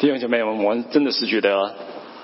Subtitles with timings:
[0.00, 1.74] 弟兄姐妹，我们真的是觉得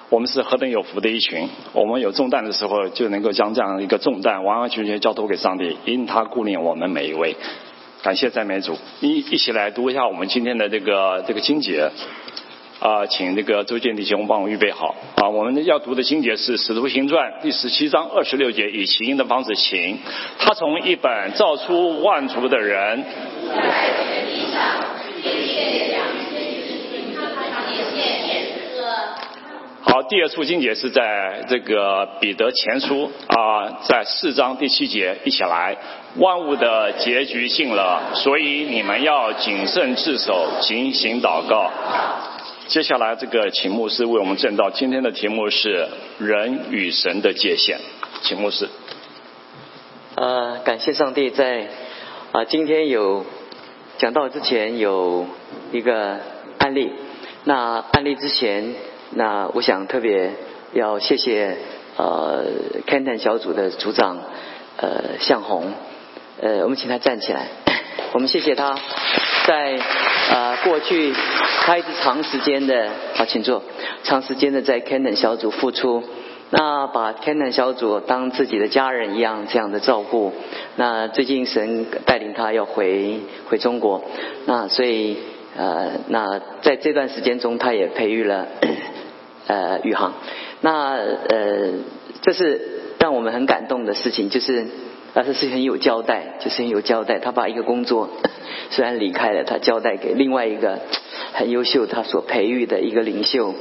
[0.09, 1.47] 我们是何等有福的一群。
[1.75, 7.37] 我们有重担的时候，就能够将这样一个重担完完全全交托给上帝，因他顾念我们每一位。
[8.03, 11.91] 感谢赞美主，一一起来读一下我们今天的这个这个经节。
[12.81, 14.95] 啊，请那个周建弟兄帮我预备好。
[15.17, 19.99] 啊，我们要读的经节是《使徒行传》第十七章二十六节，以起因的方式行。
[20.39, 23.05] 他从一本造出万族的人。
[29.89, 35.77] 好，第二处经节是在这个彼得前书啊，在四章第七节，一起来。
[36.17, 41.71] 万物的结局信了，所以你们要谨慎自守，警醒祷告。
[42.67, 45.87] 接下来这个请牧师为我们证道，今天的题目是
[46.19, 47.79] 人与神的界限。
[48.23, 48.69] 请牧师。
[50.17, 51.69] 呃，感谢上帝在
[52.33, 53.25] 啊，今天有
[53.99, 55.27] 讲到之前有
[55.71, 56.19] 一个
[56.59, 56.91] 案例。
[57.45, 58.75] 那案例之前，
[59.17, 60.31] 那我想特别
[60.75, 61.57] 要谢谢
[61.97, 62.45] 呃
[62.87, 64.19] 天南小组的组长
[64.77, 65.73] 呃向红，
[66.43, 67.47] 呃，我们请他站起来，
[68.13, 68.79] 我们谢谢他。
[69.47, 69.79] 在
[70.35, 71.15] 啊，过去
[71.63, 73.63] 他一直长时间的，好，请坐，
[74.03, 76.03] 长时间的在天南小组付出，
[76.51, 80.33] 那把天南小组当自己的家人一样这样的照顾。
[80.75, 84.05] 那最近神带领他要回回中国，
[84.45, 85.17] 那所以
[85.57, 88.47] 呃，那在这段时间中，他也培育了
[89.47, 90.15] 呃宇航。
[90.61, 91.73] 那呃，
[92.23, 92.61] 这是
[92.99, 94.67] 让我们很感动的事情，就是
[95.15, 98.09] 啊，这是很有交代，就是很有交代，他把一个工作。
[98.71, 100.81] 虽然离开了，他交代给另外一个
[101.33, 103.55] 很优秀他所培育的一个领袖。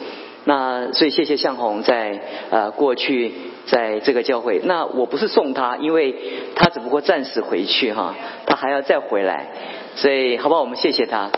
[0.48, 2.20] 那所以谢谢向红在
[2.52, 3.34] 呃过去
[3.66, 4.62] 在这个教会。
[4.64, 6.16] 那我不是送他，因为
[6.56, 9.48] 他只不过暂时回去哈，他还要再回来。
[9.96, 10.62] 所以好不好？
[10.62, 11.30] 我们谢谢他。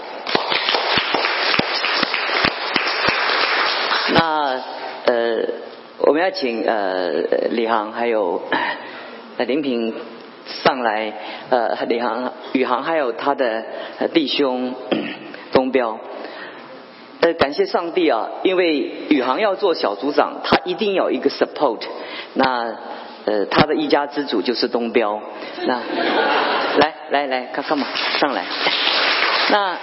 [4.13, 4.61] 那
[5.07, 5.43] 呃，
[5.99, 7.09] 我们要请呃
[7.49, 8.43] 李航还有
[9.39, 9.95] 林平。
[10.63, 11.11] 上来，
[11.49, 13.65] 呃，李航、宇航还有他的
[14.13, 14.73] 弟兄
[15.51, 15.99] 东标，
[17.19, 18.77] 呃，感谢上帝啊，因为
[19.09, 21.81] 宇航要做小组长，他一定有一个 support，
[22.35, 22.77] 那
[23.25, 25.21] 呃，他的一家之主就是东标，
[25.65, 25.81] 那
[26.77, 27.85] 来来来，看看嘛，
[28.17, 28.45] 上来，
[29.51, 29.77] 那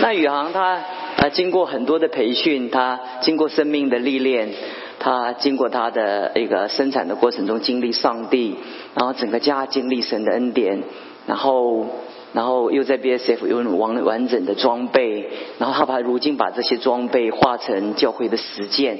[0.00, 0.80] 那宇航他
[1.16, 4.50] 他经过很多的培训，他经过生命的历练。
[4.98, 8.56] 他经过他的一个生产的过程中经历上帝，
[8.94, 10.82] 然后整个家经历神的恩典，
[11.26, 11.86] 然后
[12.32, 15.28] 然后又在 BSF 有完完整的装备，
[15.58, 18.98] 然后他把如今把这些装备化成教会的实践，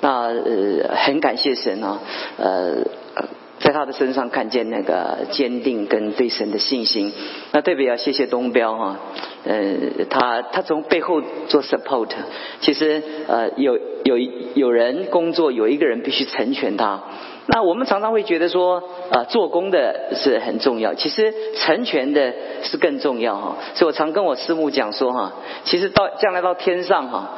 [0.00, 1.98] 那呃很感谢神啊，
[2.38, 3.01] 呃。
[3.62, 7.12] 在他的身上看见那个坚定跟对神的信心，
[7.52, 8.98] 那特别要谢谢东标哈，
[9.44, 12.08] 呃，他他从背后做 support，
[12.60, 14.18] 其实呃有有
[14.54, 17.02] 有人工作，有一个人必须成全他。
[17.46, 22.32] 那我们常常会觉得说，啊，做工的是很重要，其实成全的
[22.62, 23.56] 是更重要哈。
[23.74, 25.32] 所以我常跟我师母讲说哈，
[25.64, 27.30] 其实到将来到天上哈，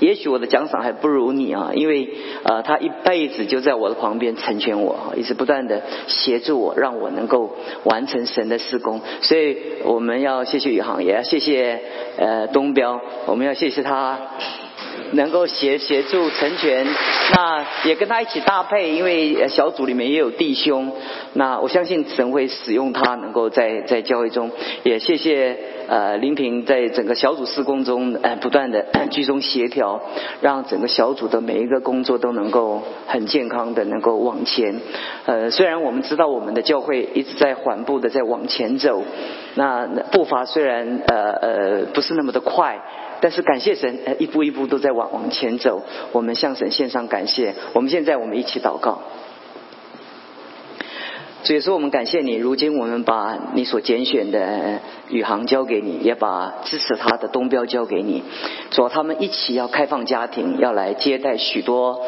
[0.00, 2.08] 也许我的奖赏还不如你啊，因为
[2.42, 7.54] 呃，他一辈子就在我的旁边成全我哈，一直不断的协助我，让我能够
[7.84, 9.00] 完成神的施工。
[9.22, 11.80] 所以我们要谢谢宇航，也要谢谢
[12.18, 14.18] 呃东标，我们要谢谢他。
[15.12, 16.86] 能够协协助成全，
[17.32, 20.92] 那也跟他一起搭配，因为小组里面也有弟兄，
[21.34, 24.50] 那我相信神会使用他，能够在在教会中，
[24.82, 25.56] 也谢谢
[25.88, 30.00] 呃林平在整个小组施工中呃不断的居中协调，
[30.40, 34.80] 让整个小组的每一个工作都能够很健康的能够往前。
[35.26, 39.02] 呃，虽然我们知道我们的教会一直在缓步的在往前走，
[39.54, 42.80] 那步伐虽然呃呃不是那么的快。
[43.24, 45.82] 但是感谢神，呃一步一步都在往往前走。
[46.12, 47.54] 我们向神献上感谢。
[47.72, 49.00] 我们现在我们一起祷告。
[51.42, 52.34] 所以说，我们感谢你。
[52.34, 54.80] 如今我们把你所拣选的
[55.14, 58.24] 宇航交给你，也把支持他的东标交给你。
[58.70, 62.00] 主，他们一起要开放家庭，要来接待许多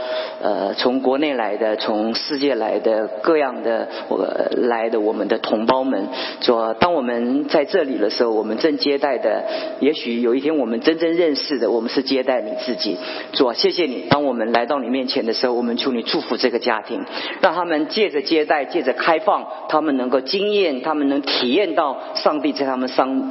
[0.42, 4.26] 呃从国内来的、从世界来的各样的我
[4.56, 6.08] 来的我们的同胞们。
[6.40, 9.44] 主，当我们在这里的时候，我们正接待的，
[9.80, 12.96] 也许有一天我们真正认识的，我们是接待你自己。
[13.32, 14.06] 主，谢谢你。
[14.08, 17.04] 当我们来到你面前的时候，我们求你祝福这个家庭，
[17.42, 19.20] 让他们借着接待，借着开。
[19.26, 23.30] 放他们能够经验，他们能体验到上帝在他们伤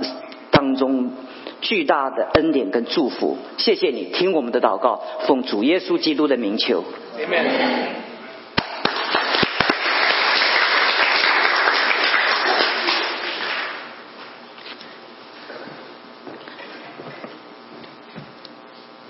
[0.52, 1.12] 当中
[1.60, 3.36] 巨大的恩典跟祝福。
[3.58, 6.84] 谢谢你听我们的祷告，奉主耶稣基督的名求。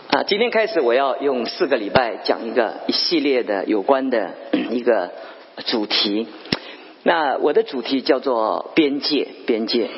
[0.07, 4.31] 啊，今天开始我要用四个礼拜讲一个一系列的有关的
[4.71, 5.11] 一个
[5.65, 6.27] 主题。
[7.03, 9.89] 那我的主题叫做边界，边界。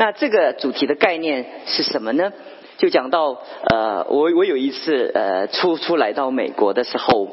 [0.00, 2.32] 那这个主题的概念是什么呢？
[2.78, 7.28] 就讲到呃，我我有一次呃，初初来到美国的时候，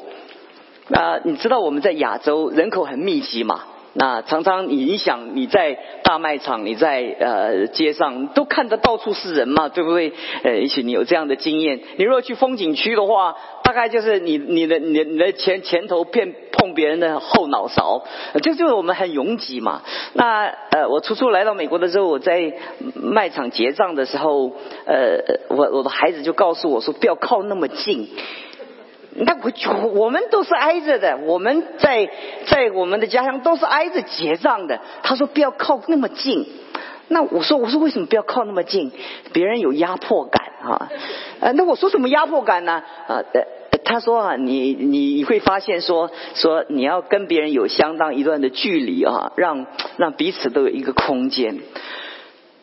[0.89, 3.63] 那你知道我们在亚洲人口很密集嘛？
[3.93, 10.11] 那常常你你想你在大卖场，你在呃街上都看得到处是人嘛，对不对？
[10.43, 11.79] 呃，也许你有这样的经验。
[11.95, 18.03] 你如果去风景区的话，大概就是你你的你的你的前前头碰碰别人的后脑勺，
[18.41, 19.81] 这就是我们很拥挤嘛。
[20.13, 22.53] 那呃，我初初来到美国的时候，我在
[22.95, 24.51] 卖场结账的时候，
[24.85, 25.19] 呃，
[25.49, 28.09] 我我的孩子就告诉我说，不要靠那么近。
[29.19, 32.09] 那我我们都是挨着的，我们在
[32.45, 34.79] 在我们的家乡都是挨着结账的。
[35.01, 36.45] 他说不要靠那么近。
[37.07, 38.91] 那我说我说为什么不要靠那么近？
[39.33, 40.91] 别人有压迫感啊。
[41.39, 42.83] 呃，那我说什么压迫感呢？
[43.07, 43.23] 啊，
[43.87, 51.59] 他说啊，你你会发现说说你要跟别人有相当一段的距离啊，让让彼此都有一个空间。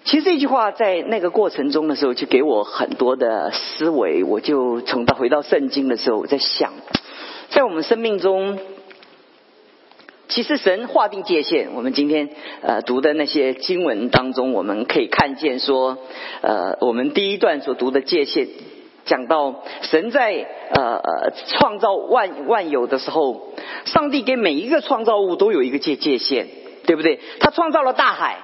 [0.04, 4.22] 其实这句话在那个过程中的时候，就给我很多的思维。
[4.22, 6.74] 我就从到回到圣经的时候，我在想，
[7.48, 8.58] 在我们生命中，
[10.28, 11.70] 其实神划定界限。
[11.74, 12.28] 我们今天
[12.60, 15.96] 呃读的那些经文当中，我们可以看见说，
[16.42, 18.46] 呃，我们第一段所读的界限，
[19.04, 23.52] 讲到神在呃呃创造万万有的时候，
[23.84, 26.46] 上帝给每一个创造物都有一个界界限，
[26.86, 27.20] 对不对？
[27.40, 28.38] 他创造了大海。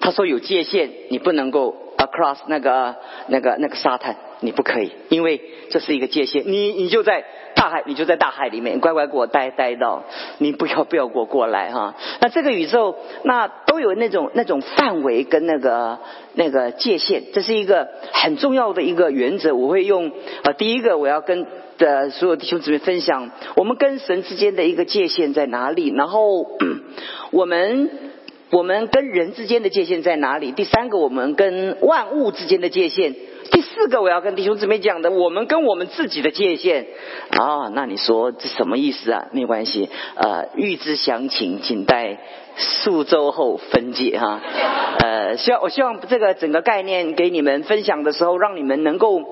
[0.00, 2.94] 他说有界限，你不能够 across 那个
[3.26, 5.40] 那个那个沙滩，你不可以，因为
[5.70, 6.44] 这是一个界限。
[6.46, 7.24] 你你就在
[7.58, 10.04] 大海，你就在大海里面乖乖给我待待到，
[10.38, 11.96] 你不要不要过过来哈。
[12.20, 15.98] 那这个宇宙那都有那种那种范围跟那个
[16.34, 19.56] 那个界限，这是一个很重要的一个原则。
[19.56, 20.12] 我会用
[20.44, 21.46] 呃，第一个我要跟
[21.78, 26.46] 的所有弟兄姊妹分享，我们跟神之间的一个界限在哪里，然后
[27.32, 27.90] 我们。
[28.50, 30.52] 我们跟人之间的界限在哪里？
[30.52, 33.14] 第三个，我们跟万物之间的界限。
[33.78, 36.84] 四个，我要跟弟兄姊妹讲的，我们跟我们自己的界限。
[37.30, 39.26] 啊，那你说这什么意思啊？
[39.30, 42.18] 没关系，呃，预知详情，请待
[42.56, 44.40] 数周后分解哈。
[44.98, 49.22] 呃，希望我希望这个整个概念给你们分享的时候，让你们能够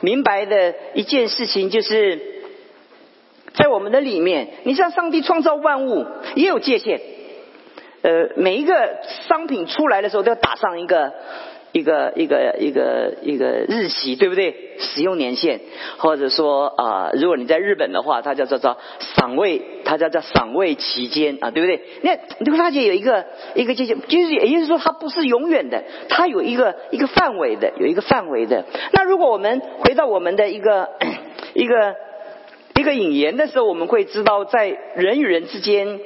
[0.00, 2.18] 明白的一件事情，就是
[3.52, 6.06] 在我们的里面，你像上帝创造万物
[6.36, 7.02] 也有界限。
[8.02, 8.96] 呃，每一个
[9.28, 11.12] 商品出来的时候都要打上一个
[11.72, 14.54] 一个一个一个一个日期，对不对？
[14.78, 15.60] 使用年限，
[15.98, 21.80] 或者说啊，如果你在日本的话，它叫做叫赏味，它叫叫赏味期间啊，对不对？
[22.02, 23.24] 那你会发现有一个
[23.54, 28.64] 一个界限，就是也就是说它不是永远的，它有一个一个范围的，有一个范围的。
[28.92, 30.88] 那如果我们回到我们的一个
[31.54, 31.94] 一个
[32.74, 36.00] 一个引言的时候，我们会知道在人与人之间。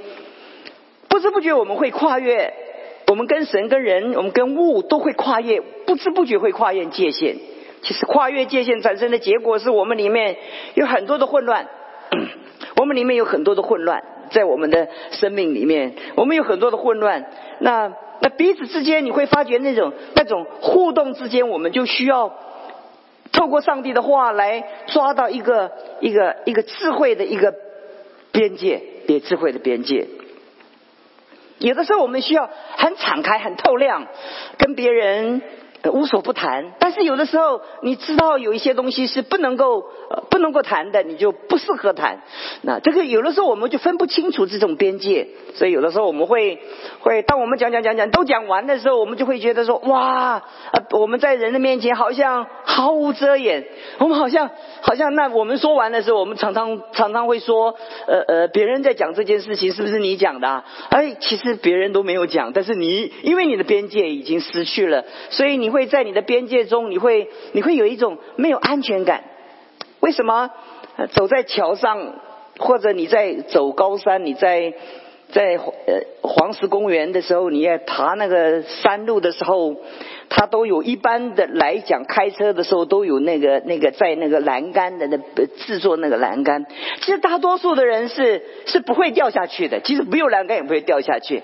[1.07, 2.53] 不知不觉我们会跨越，
[3.07, 7.37] 我们跟神、跟人、我们跟物都会跨越，不知不觉会跨越界限。
[7.83, 10.37] 其实跨越界限产生的结果是我们里面
[10.75, 11.69] 有很多的混乱，
[12.81, 17.27] 我们里面有很多的混乱，在我们的生命里面，我们有很多的混乱。
[17.61, 17.93] 那
[18.23, 22.33] 那彼此之间，你会发觉那种那种互动之间，我们就需要
[23.33, 25.71] 透过上帝的话来抓到一个
[26.01, 27.55] 一个一个智慧的一个
[28.33, 30.07] 边界，别智慧的边界。
[31.59, 34.07] 有的时候我们需要很敞开、很透亮，
[34.59, 35.43] 跟别人
[35.93, 36.73] 无所不谈。
[36.79, 39.85] 但是有的时候，你知道有一些东西是不能够、
[40.31, 42.23] 不能够谈的，你就不适合谈。
[42.63, 46.59] 那这个有的时候我们就分不清楚这种边界，所以有的时候我们会
[47.01, 53.67] 会，当我们讲讲讲讲都讲完的时候，我们就会觉得说：哇，呃，我们在人的面前好像毫无遮掩，
[53.99, 54.51] 我们好像
[54.81, 57.75] 好像那我们说完的时候，我们常常常常会说：
[58.07, 60.65] 呃呃，别人在讲这件事情，是不是你讲的？
[60.91, 69.25] 哎，其实别人都没有讲，但是你因为你的边界已经失去了，所以你会在你的边界中，你会你会有一种没有安全感。
[70.01, 70.51] 为什么
[71.13, 72.15] 走在桥上，
[72.59, 74.73] 或者你在走高山，你在
[75.33, 75.59] 在
[76.23, 79.75] 黄石公园的时候，你在爬那个山路的时候，
[80.29, 85.19] 它都有一般的来讲，开车的时候都有那个那个在那个栏杆的那
[85.67, 86.65] 制作那个栏杆。
[87.01, 91.43] 其实大多数的人是是不会掉下去的，其实没有栏杆也不会掉下去，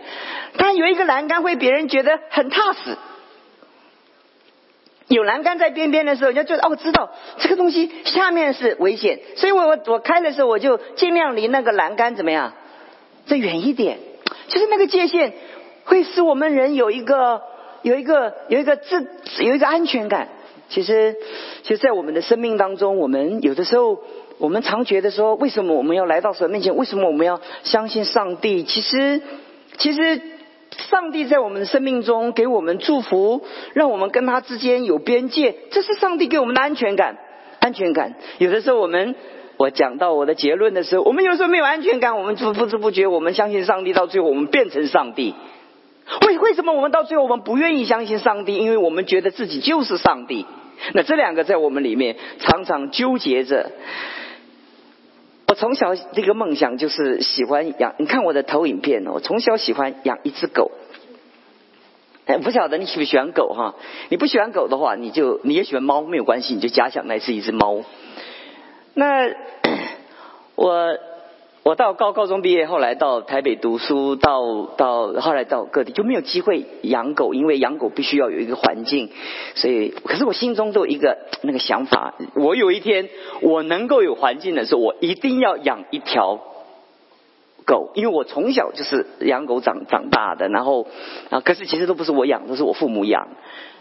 [0.57, 2.97] 但有一个栏杆会别人觉得很踏实。
[5.11, 12.53] 有栏杆在边边的时候，人家就哦，我知道这个东西下面是危险，所以我我我开的时候，我就尽量离那个栏杆怎么样，
[13.27, 13.99] 再远一点。
[14.47, 15.33] 就是那个界限
[15.85, 17.43] 会使我们人有一个
[17.83, 19.05] 有一个有一个自
[19.41, 20.29] 有一个安全感。
[20.69, 21.17] 其实，
[21.65, 24.01] 其实，在我们的生命当中，我们有的时候，
[24.39, 26.77] 我们常觉得说，为什么我们要来到神面前？
[26.77, 28.63] 为什么我们要相信上帝？
[28.63, 29.21] 其实，
[29.79, 30.21] 其实，
[30.77, 33.43] 上帝在我们的生命中给我们祝福，
[33.75, 37.19] 让我们跟他之间有边界，这是上帝给我们的安全感。
[37.59, 39.15] 安全感，有的时候我们，
[39.59, 45.35] 我讲到我的结论的时候，我们有时候没有安全感，我们不不知不觉，我们相信上帝，到最后我们变成上帝。
[46.27, 48.57] 为为什么我们到最后我们不愿意相信上帝？
[48.57, 50.47] 因为我们觉得自己就是上帝。
[50.95, 53.71] 那这两个在我们里面常常纠结着。
[55.61, 60.71] 从小这个梦想就是喜欢养，你看我的投影片，我从小喜欢养一只狗。
[62.25, 63.75] 哎，不晓得你喜不喜欢狗哈？
[64.09, 67.83] 你不喜欢狗的话，你就你也喜欢猫，没有关系，你就假想那是一只猫。
[68.95, 69.29] 那
[70.57, 70.97] 我
[71.63, 79.11] 我到高高中毕业，后来到台北读书，到到后来到各地就没有机会养狗，因为养狗必须要有一个环境，
[79.55, 83.09] 所以可是我心中都有一个那个想法，我有一天
[83.43, 86.41] 我能够有环境的时候，我一定要养一条。
[87.67, 90.89] 狗，因为我从小就是养狗长长大的，然后
[91.29, 93.29] 啊，可是其实都不是我养，都是我父母养，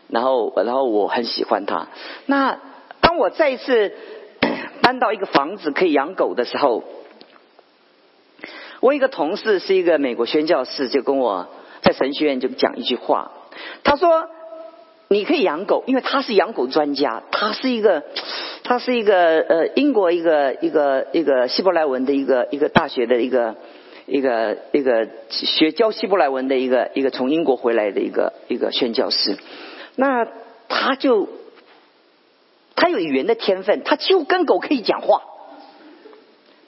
[0.10, 1.88] 然后然后我很喜欢它。
[2.28, 2.60] 那
[3.02, 3.94] 当我再一次
[4.84, 6.84] 搬到一个房子可以养狗的时候，
[8.80, 11.48] 我一个同事是一个美国宣教士，就跟我
[11.82, 13.32] 在神学院就讲一句话，
[13.84, 14.30] 他说。
[15.12, 18.04] 你可以养狗，因为他是养狗专家，他是一个，
[18.64, 23.56] 他是一个呃英国一个一个一个希伯来文的一个一个大学的一个
[24.06, 29.36] 一个一个学教希伯来文的一个一个从英国回来的一个一个宣教师，
[29.96, 30.28] 那
[30.68, 31.28] 他就
[32.76, 35.24] 他有语言的天分，他就跟狗可以讲话。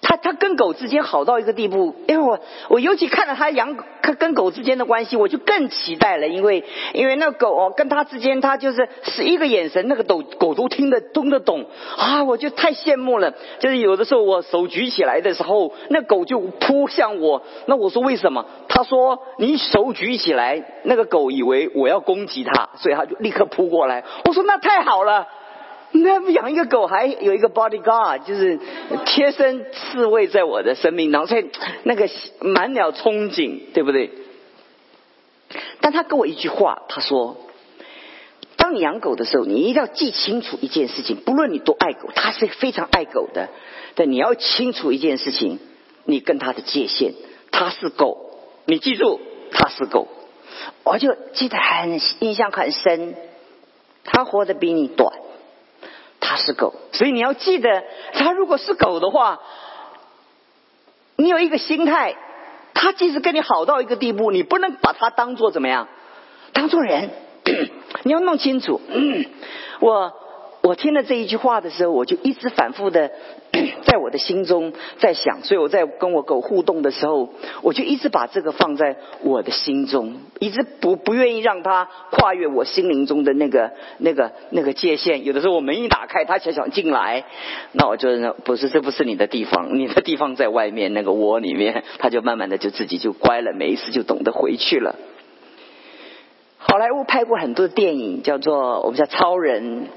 [0.02, 2.40] 他他跟狗之间好到一个地步，因为我
[2.70, 3.78] 我尤其看到他养
[4.18, 11.66] 跟狗之间的关系，我就更期待了，因为因为那狗哦跟他之间，他就是是一个眼神，那个狗狗都听得听得懂
[11.98, 13.34] 啊，我就太羡慕了。
[13.60, 18.46] 就是有的时候我手举起来的时候，那狗就扑向我，那我说为什么？
[18.68, 24.04] 他说你手举起来，那个狗以为我要攻击它，所以它就立刻扑过来。
[24.26, 25.28] 我说那太好了。
[26.04, 28.60] 那养一个狗，还有一个 bodyguard，就是
[29.06, 31.52] 贴身侍卫在我的生命当中，所以
[31.84, 34.10] 那个满了憧憬，对不对？
[35.82, 37.36] 但他跟我一句话，他说
[38.56, 43.50] ：“当你养狗的时候，你一定要记清楚一件事情，不论你多爱狗，他是非常爱狗的，
[43.96, 45.60] 但你要清楚一件事情，
[46.06, 47.14] 你跟他的界限，
[47.52, 49.20] 他是狗，你记住
[49.52, 50.08] 他是狗。”
[50.84, 53.16] 我就记得很印象很深，
[54.04, 55.14] 他活得比你短。
[56.32, 57.84] 他是狗，所以你要记得，
[58.14, 59.42] 他如果是狗的话，
[61.18, 62.16] 你有一个心态，
[62.74, 65.90] 他即使跟你好到一个地步，你不能把他当做怎么样，
[66.54, 67.10] 当做人，
[68.04, 68.80] 你要弄清楚。
[69.82, 70.21] 我。
[70.64, 73.10] 我听了这一句话的时候，我就一直反复的
[73.84, 77.30] 在我的心中在想，所以我在跟我狗互动的时候，
[77.64, 85.26] 我就一直把这个放在我的心中，一直不不愿意让它跨越我心灵中的那个那个那个界限。
[85.26, 87.26] 有的时候我门一打开，它想想进来，
[87.72, 88.10] 那我就
[88.46, 94.96] 不是，这不是你的地方，你的地方在外面那个窝里面，它就慢慢的就自己就乖了，每一次就懂得回去了。
[96.60, 99.88] 好莱坞拍过很多电影，叫做我们叫超人。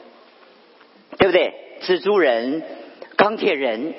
[1.24, 1.54] 对不对？
[1.80, 2.62] 蜘蛛人、
[3.16, 3.94] 钢铁人、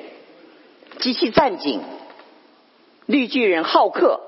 [1.00, 1.82] 机器战警、
[3.08, 4.22] 绿巨人、浩克，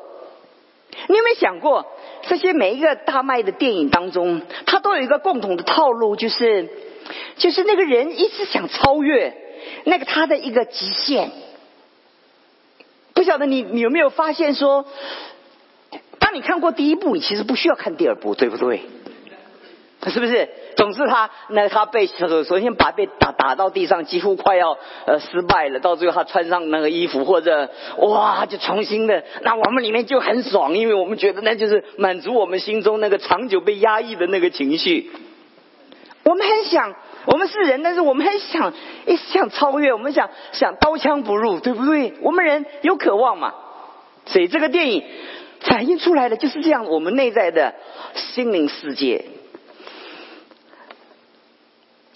[1.08, 1.86] 你有没有想过，
[2.24, 6.70] 这些每一个大卖的电影当中，它都有一个共同的套路，就是
[7.38, 9.32] 就是那个人一直想超越
[9.84, 11.30] 那个他的一个极限。
[13.14, 14.88] 不晓得你你有没有发现说，
[16.18, 18.82] 当你看过第一部，你其实不需要看第二部，对不对？
[20.06, 20.48] 是不是？
[20.76, 25.80] 总是他，那他被首首先把被打打到地上，几乎快要呃失败了。
[25.80, 29.24] 到最后他穿上那个衣服，或者哇，就重新的。
[29.42, 35.12] 那我们里面就很爽，因为我们觉得那就是满足我们心中那个长久被压抑的那个情绪。
[36.24, 36.94] 我们很想，
[37.26, 38.72] 我们是人，但是我们很想，
[39.08, 42.14] 一想超越，我们想想刀枪不入，对不对？
[42.22, 43.52] 我们人有渴望嘛？
[44.26, 45.04] 所以这个电影
[45.62, 47.74] 反映出来的就是这样，我们内在的
[48.14, 49.26] 心灵世界。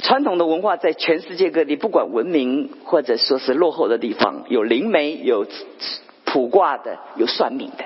[0.02, 5.46] 传统的文化在全世界各地，不管文明或者说是落后的地方，有灵媒、有
[6.26, 7.86] 卜卦的、有算命的。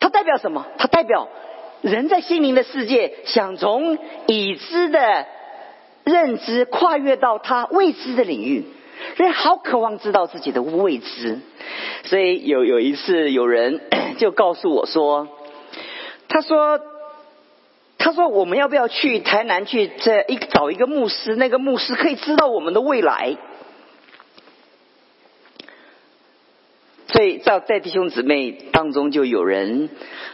[0.00, 0.66] 它代表什么？
[0.78, 1.28] 它代表
[1.82, 5.26] 人在心灵的世界，想从已知的
[6.04, 8.64] 认知跨越到他未知的领域。
[9.16, 11.40] 人好渴望知道自己的未知，
[12.04, 13.80] 所以有有一次有人
[14.18, 15.28] 就告诉我说
[16.28, 16.80] ：“他说。”
[17.98, 21.36] 他说我们要不要去台南去这一找一个牧师？
[21.36, 23.36] 那个牧师可以知道我们的未来。
[27.08, 29.90] 所以在在弟兄姊妹当中，就有人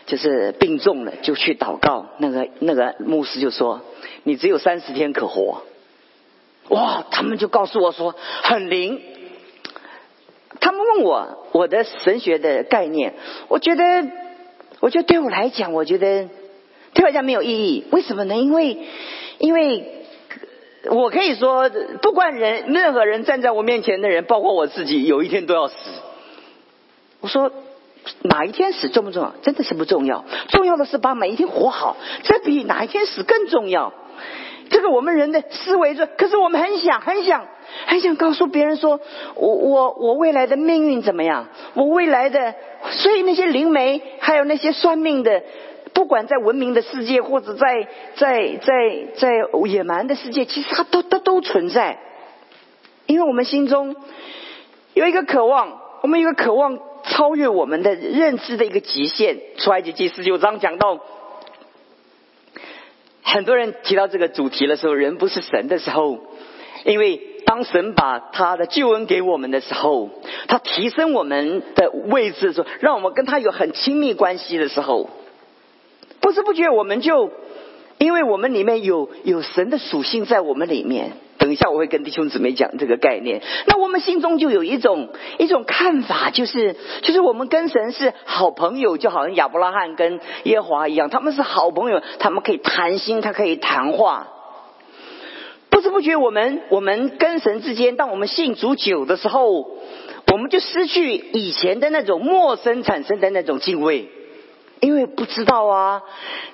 [0.07, 2.07] 就是病重了，就去祷告。
[2.19, 3.81] 那个那个牧师就说
[4.25, 5.63] ：“你只有三十天可活。”
[6.69, 7.05] 哇！
[7.11, 9.01] 他们就告诉我说很灵。
[10.61, 13.15] 他们问我我的神学的概念，
[13.49, 14.09] 我觉得，
[14.81, 16.29] 我觉得对我来讲，我觉得
[16.95, 17.85] 对我来讲没有意义。
[17.91, 18.37] 为什么呢？
[18.37, 18.79] 因为，
[19.39, 20.05] 因为
[20.91, 21.69] 我可以说，
[22.01, 25.75] 不管人任何人站在我面前的人，包括我自己，有一天都要死。
[27.21, 27.51] 我说
[28.23, 29.35] 哪一天死重不重要？
[29.43, 33.93] 真的是不重要，重要的是把每一天活好，这比哪一天死更重要。
[34.71, 37.47] 这个我们人的思维说，可是我们很想很想
[37.87, 39.01] 很想告诉别人说，
[39.35, 41.49] 我我我未来的命运怎么样？
[41.75, 42.55] 我未来的，
[42.91, 45.43] 所以那些灵媒还有那些算命的，
[45.95, 49.31] 不管在文明的世界或者在在在在
[49.67, 51.99] 野蛮的世界，其实它都都都存在，
[53.07, 53.97] 因为我们心中
[54.93, 56.79] 有一个渴望，我们有一个渴望。
[57.07, 59.37] 超越我们的认知的一个极限。
[59.59, 61.01] 出埃及记十九章讲到，
[63.23, 66.19] 很多人提到这个主题的时候，人不是神的时候，
[66.87, 70.09] 因为当神把他的救恩给我们的时候，
[70.49, 75.11] 他提升我们的位置，说让我们跟他有很亲密关系的时候，
[76.25, 77.31] 不知不觉我们就，
[77.99, 81.13] 因为我们里面有有神的属性在我们里面。
[81.37, 83.43] 等一下，我会跟弟兄姊妹讲这个概念。
[83.67, 94.29] 那我们心中就有一种一种看法，就是就是我们跟神是好朋友，就好像亚伯拉罕跟耶和华一样，他们是好朋友，他们可以谈心，他可以谈话。
[95.69, 99.69] 不知不觉，我们我们跟神之间，当我们信主久的时候，
[100.33, 104.09] 我们就失去以前的那种陌生产生的那种敬畏。
[104.85, 106.03] 因为不知道啊，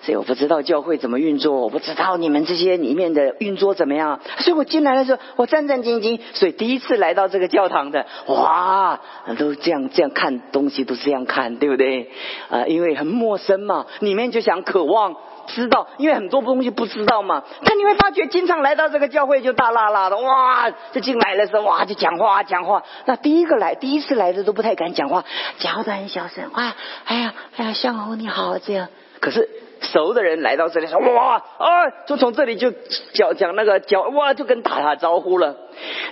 [0.02, 6.20] 所以我不知道教会怎么运作，我不知道你们这些里面的运作怎么样，所以我进来的时候我战战兢兢。
[6.32, 9.00] 所以第一次来到这个教堂的，哇，
[9.36, 12.10] 都这样这样看东西，都是这样看，对不对？
[12.48, 15.16] 啊，因为很陌生嘛，里面就想渴望。
[15.54, 17.42] 知道，因为很多东西不知道嘛。
[17.64, 20.70] 但你会发觉，经常来到这个教会就大拉拉的，哇！
[20.92, 22.82] 就进来的时候，哇，就讲话讲话。
[23.04, 25.24] 那第一个来，第一次来的都不太敢讲话，
[25.58, 26.44] 讲话都很小声。
[26.52, 28.88] 哇，哎呀，哎呀，向红你好，这样。
[29.20, 29.48] 可是
[29.80, 32.70] 熟的人来到这里说，哇，啊，就从这里就
[33.12, 35.56] 讲讲那个讲，哇，就跟打打招呼了。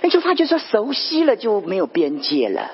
[0.01, 2.69] 你就发觉说，熟悉了就没有边界了。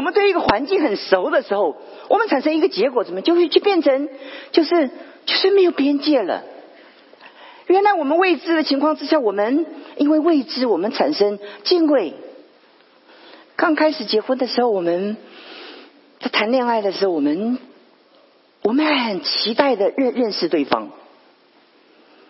[0.00, 1.76] 我们对一个环境很熟的时候，
[2.08, 4.08] 我们产生一个结果，怎么就会就变成
[4.50, 4.88] 就是
[5.26, 6.42] 就是没有边界了？
[7.66, 9.66] 原来我们未知的情况之下，我们
[9.98, 12.14] 因为未知，我们产生敬畏。
[13.56, 15.18] 刚开始结婚的时候，我们
[16.18, 17.58] 在谈恋爱的时候，我们
[18.62, 20.88] 我们很期待的认认识对方。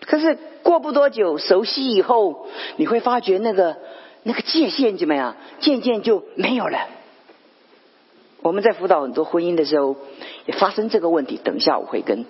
[0.01, 3.77] 可是过不多久，熟悉以后，你会发觉那个
[4.23, 5.37] 那个界限怎么样？
[5.61, 6.77] 渐渐就没有了。
[8.41, 9.95] 我们在辅导很多婚姻的时候，
[10.47, 11.39] 也发生这个问题。
[11.43, 12.25] 等一下我会跟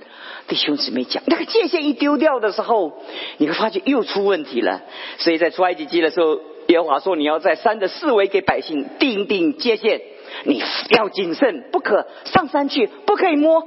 [0.48, 2.92] 弟兄姊妹讲，那个界限一丢掉的时候，
[3.38, 4.82] 你会发觉又出问题了。
[5.20, 10.02] 所以在出埃及记的时候，耶和华说：“你要在山的四围给百姓定定界限，
[10.44, 13.66] 你要谨慎，不可上山去，不可以摸。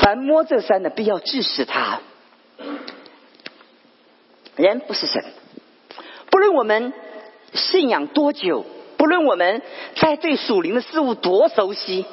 [0.00, 2.00] 凡摸这山的，必要致死他。
[4.56, 5.24] 人不是神，
[6.30, 6.92] 不论我们
[7.52, 8.66] 信仰多久。”
[8.98, 9.62] 不论我们
[9.94, 12.04] 在对属灵的事物多熟悉，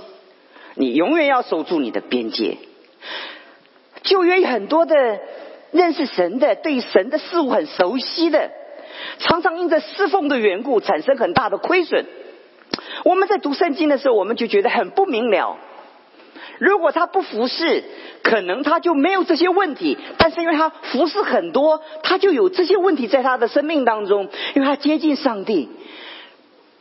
[0.76, 2.58] 你永远要守住你的边界。
[4.04, 5.20] 旧约很多的
[5.72, 8.52] 认识神的，对神的事物很熟悉的，
[9.18, 12.06] 常常因着侍奉的缘故产生很大的亏损。
[13.04, 15.58] 我们在读圣经的时候，我们就觉得很不明了。
[16.60, 17.84] 如果他不服侍，
[18.22, 25.68] 可能他就没有这些问题；但是因为他服侍很多，他就有这些问题在他的生命当中，因为他接近上帝。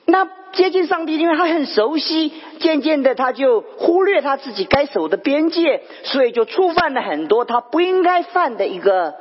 [0.07, 9.15] 那接近上帝，因为他很熟悉，渐渐的他就忽略他自己该守的边界，所以就触犯了很多他不应该犯的一个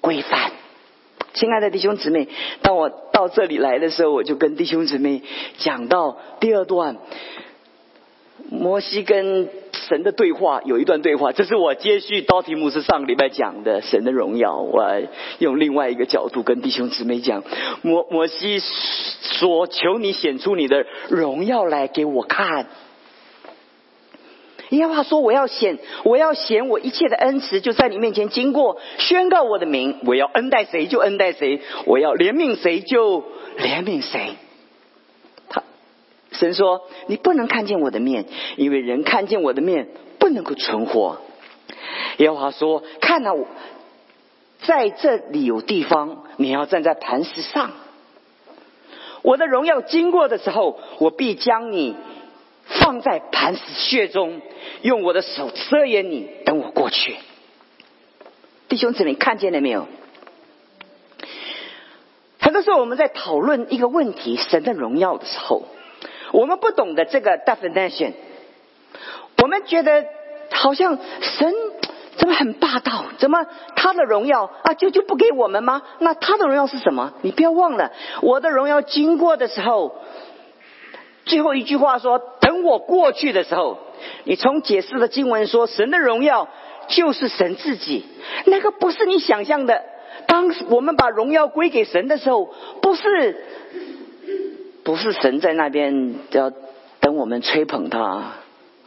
[0.00, 0.52] 规范。
[1.34, 2.28] 亲爱的弟兄姊妹，
[2.62, 5.22] 当我到这里来的时候，我就跟弟兄姊妹
[5.58, 6.96] 讲到第二段，
[8.50, 9.48] 摩西跟。
[9.88, 14.58] 神的对话有一段对话，这是我接续刀提姆斯上个礼拜讲的神的荣耀。
[14.58, 14.84] 我
[15.38, 17.42] 用另外一个角度跟弟兄姊妹讲，
[17.80, 22.66] 摩摩西说：“求你显出你的荣耀来给我看。”
[24.68, 29.96] 耶和华说：“我要显，我要显我一切的恩慈，就在你面前经过，宣告我的名。
[30.04, 33.22] 我要恩待谁就恩待谁，我要怜悯谁就
[33.58, 34.36] 怜悯谁。”
[36.38, 41.18] 神说：“你不能看见我的面，因为人看见我的面不能够存活。”
[42.18, 43.46] 耶和华说：“看到我
[44.62, 47.72] 在这里有地方，你要站在磐石上。
[49.22, 51.96] 我的荣耀经过的时候，我必将你
[52.64, 54.40] 放在磐石穴中，
[54.82, 57.16] 用我的手遮掩你，等我过去。”
[58.68, 59.88] 弟兄姊妹，看见了没有？
[62.40, 65.66] 很多时候我们在讨论一个问题——神的荣耀的时候，
[66.32, 68.12] 我们不懂得这个 definition，
[69.42, 70.04] 我们觉得
[70.50, 71.54] 好像神
[72.16, 73.04] 怎么很霸道？
[73.18, 75.82] 怎么他的荣耀啊就就不给我们吗？
[75.98, 77.14] 那他的荣耀是什么？
[77.22, 79.96] 你不要忘了，我的荣耀经过的时候，
[81.24, 83.78] 最后一句话说：“等我过去的时候。”
[84.22, 86.48] 你从解释的经文说，神的荣耀
[86.86, 88.04] 就是神自己，
[88.44, 89.82] 那个不是你想象的。
[90.28, 92.44] 当我们把荣耀归给神的时候，
[92.80, 93.44] 不是，
[94.88, 96.50] 不是神在那边要
[97.00, 98.22] 等我们吹捧他。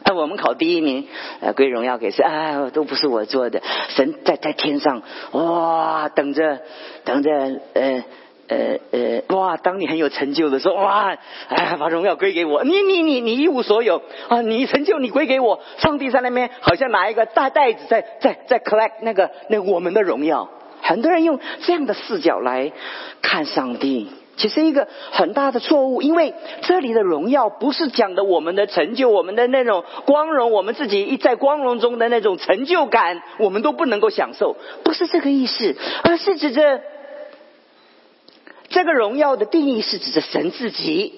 [0.02, 1.06] 哎，我们考第一名，
[1.40, 2.24] 呃，归荣耀给谁？
[2.24, 6.58] 哎，都不是我做的，神在在天上，哇，等着，
[7.04, 7.30] 等着，
[7.74, 8.02] 呃。
[8.48, 9.56] 呃呃，哇！
[9.56, 11.16] 当你很有成就的时候，哇，
[11.48, 12.64] 哎，把荣耀归给我。
[12.64, 14.42] 你你你你一无所有啊！
[14.42, 15.60] 你成就你归给我。
[15.78, 20.50] 上帝在那边好像拿一个大袋子在在在 collect 那个那我们的荣耀。
[20.82, 22.72] 很多人用这样的视角来
[23.22, 24.10] 看上帝，
[24.42, 26.02] 其实一个很大的错误。
[26.02, 36.82] 因为这里的荣耀不是讲的我们的成就，我们的那种光荣，我们自己一在光荣中的那种成就感，我们都不能够享受，不是这个意思，而是指着。
[38.68, 41.12] 这个荣耀的定义是指着神自己。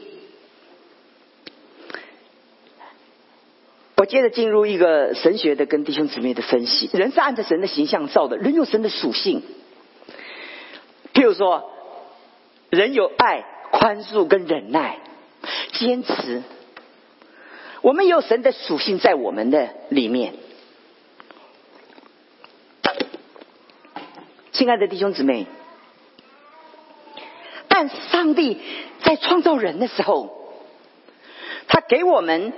[3.97, 6.91] 我接着进入一个神学的跟弟兄姊妹的分析。
[6.93, 9.41] 人是按照神的形象造的，人有神的属性。
[11.15, 11.71] 譬如说，
[12.75, 14.99] 人有爱、宽恕跟忍耐、
[15.73, 16.43] 坚持。
[17.81, 20.35] 我们有神的属性在我们的里面。
[24.53, 25.47] 亲爱的弟兄姊妹。
[27.67, 28.61] 但上帝
[29.03, 30.55] 在创造人的时候，
[31.67, 32.53] 他给我们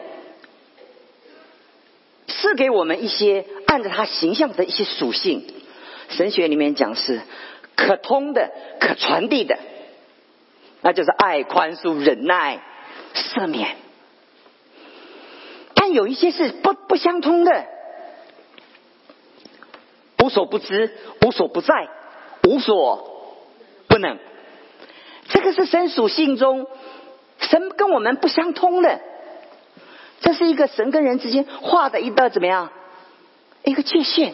[2.26, 5.46] 是给我们一些按照他形象的一些属性。
[6.10, 7.22] 神学里面讲是
[7.74, 9.58] 可通的、可传递的，
[10.86, 12.60] 那就是爱、宽恕、忍耐、
[13.12, 13.74] 赦免。
[15.74, 17.66] 但有一些是不不相通的，
[20.22, 21.88] 无所不知、无所不在、
[22.44, 23.34] 无所
[23.88, 24.16] 不能。
[25.26, 26.68] 这个是神属性中，
[27.40, 29.00] 神跟我们不相通的，
[30.20, 32.70] 这是一个神跟人之间画的一道怎么样？
[33.64, 34.32] 一个界限。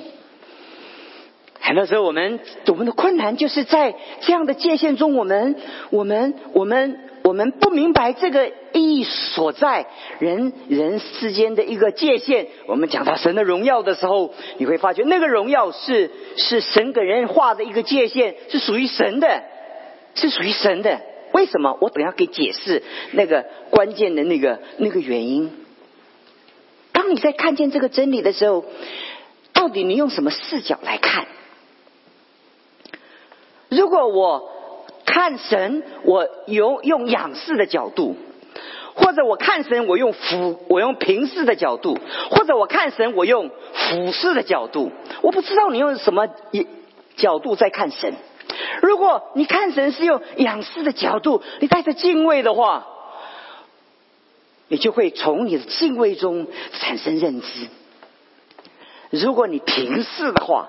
[1.62, 5.56] 很多时候，我们我们的困难就是在这样的界限中，我们
[5.90, 9.86] 我们我们我们不明白这个意义所在，
[10.18, 12.48] 人人之间的一个界限。
[12.66, 19.44] 我们讲到神的荣耀的时候，你会发觉那个荣耀是是神给人画的一个界限，是属于神的。
[20.14, 21.00] 是属于神的，
[21.32, 21.78] 为什么？
[21.80, 25.50] 我等下给解释那个关键的那个那个原因。
[26.92, 28.62] 当你在看见这个真理的时候，
[29.54, 31.26] 到底你用什么视角来看？
[33.72, 34.50] 如果我
[35.06, 38.16] 看神，我用用仰视的角度，
[38.94, 41.96] 或者我看神，我用俯我用平视的角度，
[42.30, 44.90] 或者我看神，我用俯视的角度，
[45.22, 46.28] 我不知道你用什么
[47.16, 48.12] 角度在看神。
[48.82, 52.86] 如果你看神是用仰视的角度，你带着敬畏的话，
[54.68, 57.68] 你就会从你的敬畏中产生认知。
[59.08, 60.68] 如果你平视的话，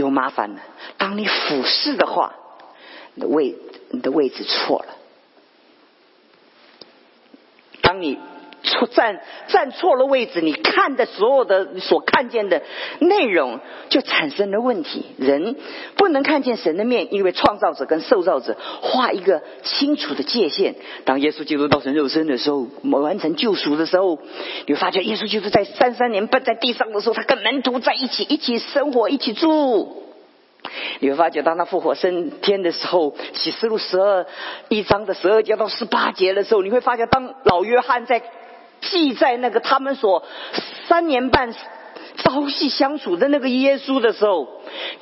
[0.00, 0.60] 有麻烦了。
[0.96, 2.34] 当你俯视的话，
[3.14, 3.56] 你的位
[3.90, 4.96] 你的位置错了。
[7.82, 8.18] 当你。
[8.62, 12.62] 错站站错了位置，你看的所有的所看见的
[13.00, 15.06] 内容就产生了问题。
[15.16, 15.56] 人
[15.96, 20.74] 不能看见神的面，因为创造者跟受造者画一个清楚的界限。
[21.04, 24.18] 当耶稣基督道成肉身的时候，完成救赎的时候，
[24.66, 30.04] 你会发觉耶稣基督在三三年半在地上的时候，他跟门徒在一起，一起生活，一起住。
[31.00, 34.26] 你会发觉，当他复活升天的时候，启示录十二
[34.68, 38.22] 一章的十二节到十八节的时候，你会发觉，当老约翰在
[38.80, 40.24] 记在那个他们所
[40.88, 41.54] 三年半
[42.16, 44.46] 朝夕相处的那个耶稣的时候，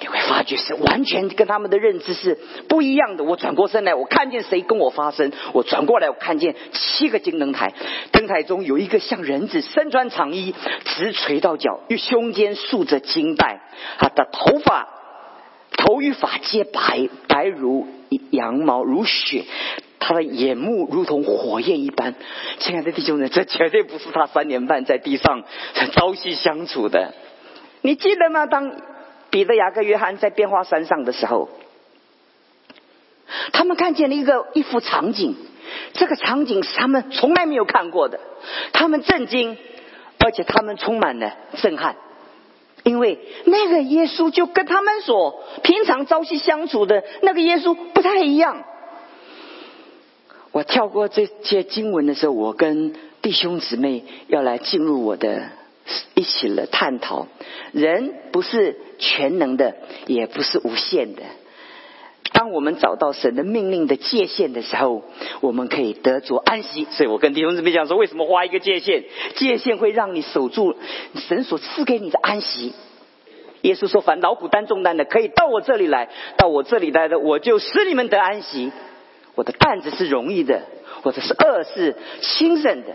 [0.00, 2.38] 你会发觉是完全跟他们的认知是
[2.68, 3.24] 不一样的。
[3.24, 5.32] 我转过身来，我看见谁跟我发生？
[5.52, 7.72] 我转过来，我看见七个金灯台，
[8.12, 13.62] 灯台中有一个像人子，身穿长衣，直垂到脚，与胸间束着金带，
[13.98, 14.88] 他的头发
[15.76, 17.88] 头与发皆白，白如
[18.30, 19.44] 羊毛，如雪。
[19.98, 22.14] 他的眼目如同火焰一般。
[22.58, 25.44] 亲爱的弟兄们，这绝对不是他三年半在地上
[25.92, 27.14] 朝夕相处的。
[27.82, 28.46] 你记得吗？
[28.46, 28.72] 当
[29.30, 31.48] 彼得、雅各、约翰在变化山上的时候，
[33.52, 35.36] 他们看见了一个一幅场景，
[35.92, 38.18] 这个场景是他们从来没有看过的，
[38.72, 39.56] 他们震惊，
[40.18, 41.96] 而且他们充满了震撼。
[42.84, 48.64] 因为那个耶稣就跟他们所平常朝夕相处的那个耶稣不太一样。
[50.52, 55.48] 我跳过这些经文的时候，我跟弟兄姊妹要来进入我的
[56.14, 57.26] 一起了探讨。
[57.72, 61.22] 人不是全能的，也不是无限的。
[62.32, 65.02] 当我们找到神的命令的界限的时候，
[65.40, 66.86] 我们可以得着安息。
[66.90, 69.04] 所以我跟弟兄姊妹讲说，为什么画一个界限？
[69.34, 70.76] 界限会让你守住
[71.14, 72.72] 神所赐给你的安息。
[73.62, 78.70] 耶稣说：“凡劳苦担重担的，可以到我这里来，到我这里来的，我就使你们得安息。
[79.38, 80.62] 我的担子是容易的，
[81.04, 82.88] 我的是恶是轻省的。”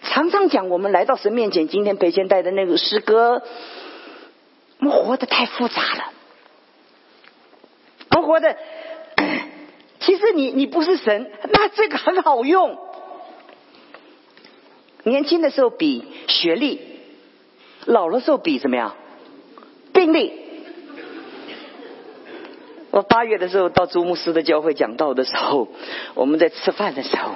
[0.00, 3.42] 常常讲，我们来到神面前，今天裴先带的那个诗歌，
[4.78, 6.12] 我们活得太复杂了。
[8.16, 8.56] 我活的，
[10.00, 12.78] 其实你你不是神，那这个很好用。
[15.02, 16.80] 年轻的时候比学历，
[17.84, 18.96] 老的时候比怎么样？
[19.92, 20.37] 病历。
[22.90, 25.68] 我八月的时候到朱牧师的教会讲道的时候，
[26.14, 27.34] 我们在吃饭的时候，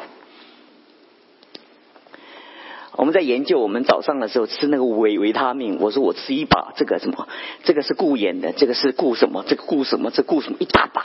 [2.96, 5.78] 我们在研究我们早上的时候吃那个维维他命。
[5.80, 7.28] 我说我吃一把这个什么，
[7.64, 11.04] 这个是顾眼的，这个是顾什么，这个顾什么，这顾什么一大把。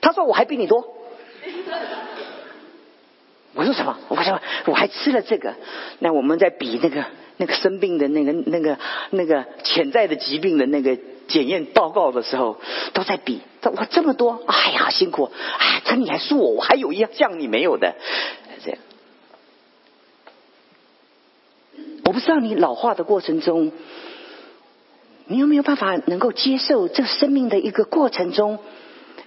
[0.00, 0.94] 他说我还比你多。
[3.54, 3.98] 我说什么？
[4.08, 5.54] 我说我还吃了这个。
[5.98, 7.04] 那我们在比那个
[7.38, 8.78] 那个生病的那个那个
[9.10, 12.60] 那个潜在的疾病的那个检验报告的时候，
[12.92, 13.40] 都在比。
[13.74, 14.40] 哇，这么多！
[14.46, 15.30] 哎呀，辛苦！
[15.58, 17.96] 哎，他你还输我，我还有一样像你没有的。
[18.64, 18.78] 这样，
[22.04, 23.72] 我不知道你老化的过程中，
[25.26, 28.58] 你有没有办法能够接受这生命的一个过程中，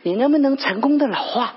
[0.01, 1.55] 你能不能成功的老化？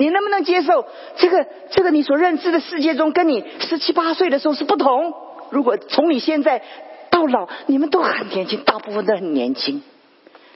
[0.00, 0.86] 你能不能接受
[1.18, 1.46] 这个？
[1.70, 5.12] 这个你所认知的世界中，跟你十七八岁的时候是不同。
[5.50, 6.62] 如果从你现在
[7.10, 9.82] 到老，你们都很年轻，大部分都很年轻。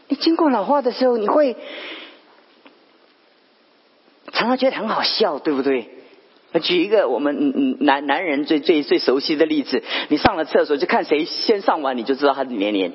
[0.09, 1.57] 你经过老化的时候，你会
[4.33, 5.90] 常常觉得很好笑，对不对？
[6.62, 12.94] 举一个我们男男人最最最熟悉的例子：你上了厕所，就看谁先上完，你就知道他的年龄。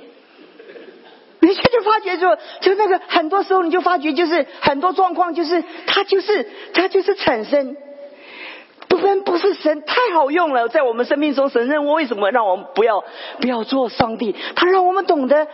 [1.41, 7.77] 你这就发觉说，就那个很多时候你就发觉，就是很多状况，就是他就是他就是产生，
[8.89, 13.05] 不分不是神太好用了，在我们生命中，神认为什么让我们不要
[13.39, 14.35] 不要做上帝？
[14.55, 15.47] 他让我们懂得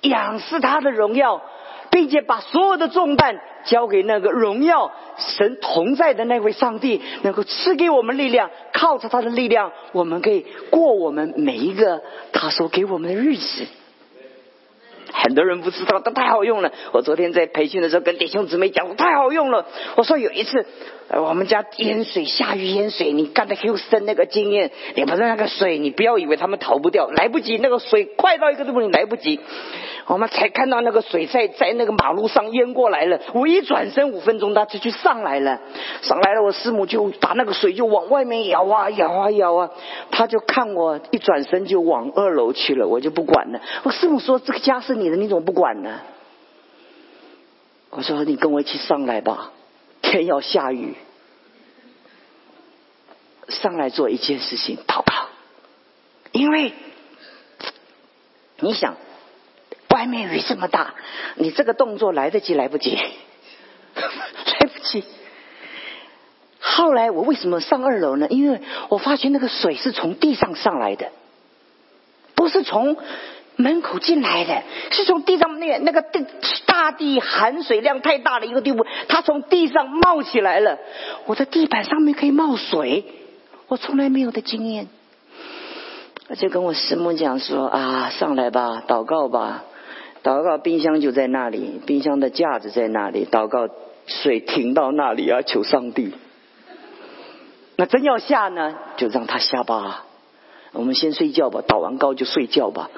[0.00, 1.42] 仰视他的荣耀，
[1.90, 13.66] 并且把所有的重担交给那个荣耀神同在的那位上帝，能够赐给我们力量，靠着他的力量，我们可以过我们每一个他所给我们的日子。
[15.12, 16.72] 很多人不知道，都太好用了。
[16.92, 19.66] 我昨天在培训的时候跟弟兄姊妹讲，太好用了。
[19.96, 20.66] 我说有一次，
[21.10, 29.40] 我们家淹水，下雨淹水，你干的又深那个经验，你不是那个水，你不要以为他们逃不掉，来不及，那个水快到一个地步，你来不及。
[30.06, 33.20] 我们才看到那个水在在那个马路上淹过来了。
[33.34, 35.60] 我一转身五分钟，他就去上来了，
[36.00, 36.42] 上来了。
[36.42, 39.70] 我师母就把那个水就往外面舀啊舀啊舀啊，
[40.10, 43.60] 他就看我一转身就往二楼去了，我就不管了。
[43.82, 46.00] 我师母说：“这个家是你的，你怎么不管呢？”
[47.90, 49.52] 我说：“你跟我一起上来吧，
[50.02, 50.94] 天要下雨，
[53.48, 55.28] 上来做一件事情，逃跑，
[56.32, 56.72] 因为
[58.58, 58.96] 你想。”
[59.90, 60.94] 外面雨这么大，
[61.36, 62.94] 你这个动作来得及来不及？
[63.96, 65.02] 来不及。
[66.60, 68.28] 后来我为什么上二楼呢？
[68.30, 71.10] 因为我发现那个水是从地上上来的，
[72.36, 72.96] 不是从
[73.60, 76.24] 门口进来的，是从地上那那个地
[76.64, 80.78] 大地含水量太大的一个地步，它从地上冒起来了。
[81.26, 83.04] 我的地板上面可以冒水，
[83.66, 84.86] 我从来没有的经验。
[86.28, 89.64] 我就跟我师母讲说啊，上来吧，祷告吧。
[90.22, 93.26] 祷告，冰箱就在那里，冰箱的架子在那里。
[93.26, 93.68] 祷告，
[94.06, 96.14] 水停到那里啊，求上帝。
[97.74, 100.04] 那真要下呢，就让他下吧。
[100.72, 102.90] 我们先睡觉吧，祷完告就睡觉吧。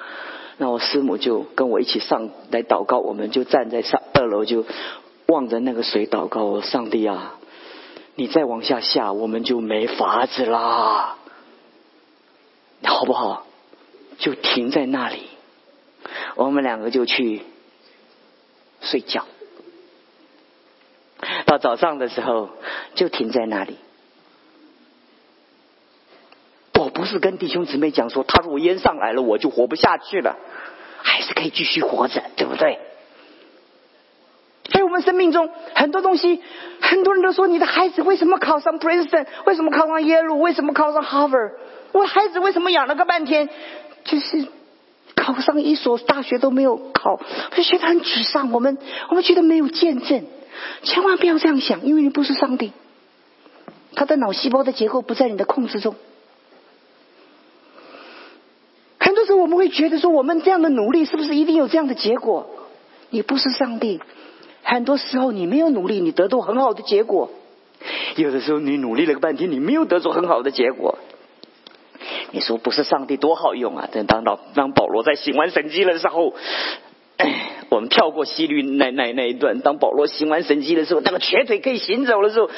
[0.60, 4.66] 那我师母就跟我一起上来祷告，我们就站在上二楼，就
[5.26, 6.60] 望着那个水祷告。
[6.60, 7.36] 上帝啊，
[8.14, 11.16] 你再往下下，我们就没法子啦，
[12.84, 13.46] 好不好？
[14.18, 15.22] 就停在那里。
[16.36, 17.40] 我们两个就去
[18.82, 19.24] 睡觉，
[21.46, 22.50] 到早上的时候
[22.94, 23.78] 就停在那里。
[26.74, 30.36] 我不是跟弟兄姊妹讲说，他如果淹上来了，我就活不下去了，
[31.02, 32.78] 还是可以继续活着，对不对？
[34.72, 36.40] 在我们生命中，很多东西，
[36.80, 39.26] 很多人都说，你的孩子为什么考上 Princeton？
[39.44, 40.40] 为什么考上耶鲁？
[40.40, 41.52] 为什么考上 Harvard？
[41.92, 43.48] 我孩子为什么养了个半天，
[44.04, 44.46] 就是
[45.16, 47.14] 考上一所大学都没有考？
[47.14, 48.52] 我就觉得很沮丧。
[48.52, 50.24] 我们我们觉得没有见证，
[50.84, 52.72] 千万不要这样想，因为你不是上帝，
[53.96, 55.96] 他的脑细胞的结构不在你的控制中。
[59.00, 62.48] 很多时候我们会觉得说，我们这样的努力是不是一定有这样的结果？
[63.10, 64.00] 你不是上帝。
[64.62, 67.28] 很多时候你没有努力，你得到很好的结果；
[68.16, 70.98] 有的时候你努力了个半天，你没有得出很好的结果。
[72.30, 73.88] 你说不是上帝多好用啊！
[73.90, 76.32] 等当老当保罗在行完神迹的时候，
[77.70, 79.60] 我们跳过西律那那那一段。
[79.60, 82.48] 当保罗行完神迹的时候，那个瘸腿可以行走的时候，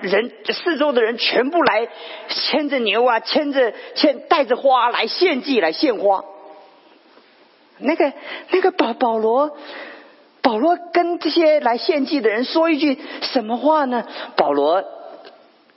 [0.00, 1.88] 人四周的人全部来
[2.28, 6.24] 牵着牛啊，牵着牵带着花来献祭来献花。
[7.80, 8.12] 那个
[8.50, 9.56] 那个保保罗。
[10.40, 14.06] 保罗跟这些来献祭的人说一句什么话呢？
[14.34, 14.82] 保罗，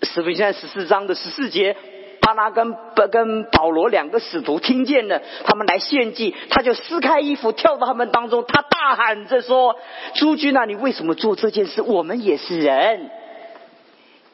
[0.04, 1.76] 使徒行传十四章的十四节，
[2.22, 2.74] 巴拉跟
[3.12, 9.76] 跟保罗两个使徒听见了，他们来献祭，他就撕开衣服跳到他们当中，他大喊着说
[10.16, 11.82] ：“诸君啊，你为什么做这件事？
[11.82, 13.10] 我们也是人，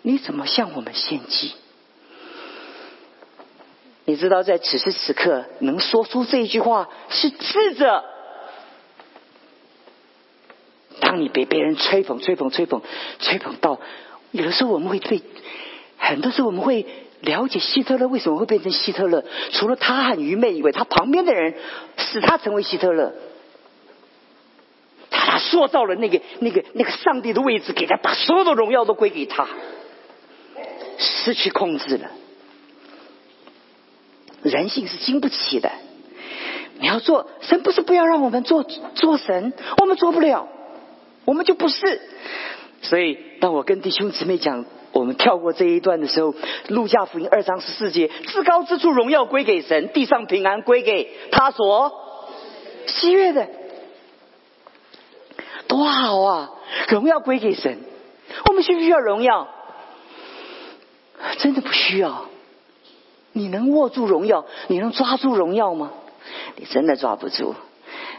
[0.03, 1.53] 你怎么向我们献祭？”
[4.07, 8.05] 你知道，在此时此刻能说出这一句话是智者。
[11.01, 12.81] 当你被别人吹捧、吹捧、吹捧、
[13.19, 13.81] 吹捧到，
[14.31, 15.21] 有的时候我们会对，
[15.97, 16.85] 很多时候我们会
[17.19, 19.25] 了解希特勒为什么会变成希特勒。
[19.51, 21.55] 除了他很愚昧以外，他旁边的人
[21.97, 23.13] 使他成为希特勒。
[25.09, 29.49] 他他塑造了那个那个那个上帝的位置，给他把所有的荣耀都归给他，
[30.97, 32.09] 失去控制了。
[34.43, 35.71] 人性是经不起的。
[36.79, 40.47] 你要做神，不是不要让我们做做神，我们做不了。
[41.25, 42.01] 我们就不是，
[42.81, 46.31] 所以当我跟弟兄姊妹讲，我们跳过这一段的时候，
[46.69, 51.91] 《路加福音》二章十四节，至高之处荣耀归给神，地上平安归给他所
[52.85, 53.47] 喜悦的，
[55.67, 56.51] 多好啊！
[56.89, 57.79] 荣耀归给神，
[58.47, 59.47] 我们需不需要荣耀？
[61.39, 62.25] 真的不需要。
[63.37, 64.45] 你能握住荣耀？
[64.67, 65.91] 你能抓住荣耀吗？
[66.55, 67.55] 你真的抓不住。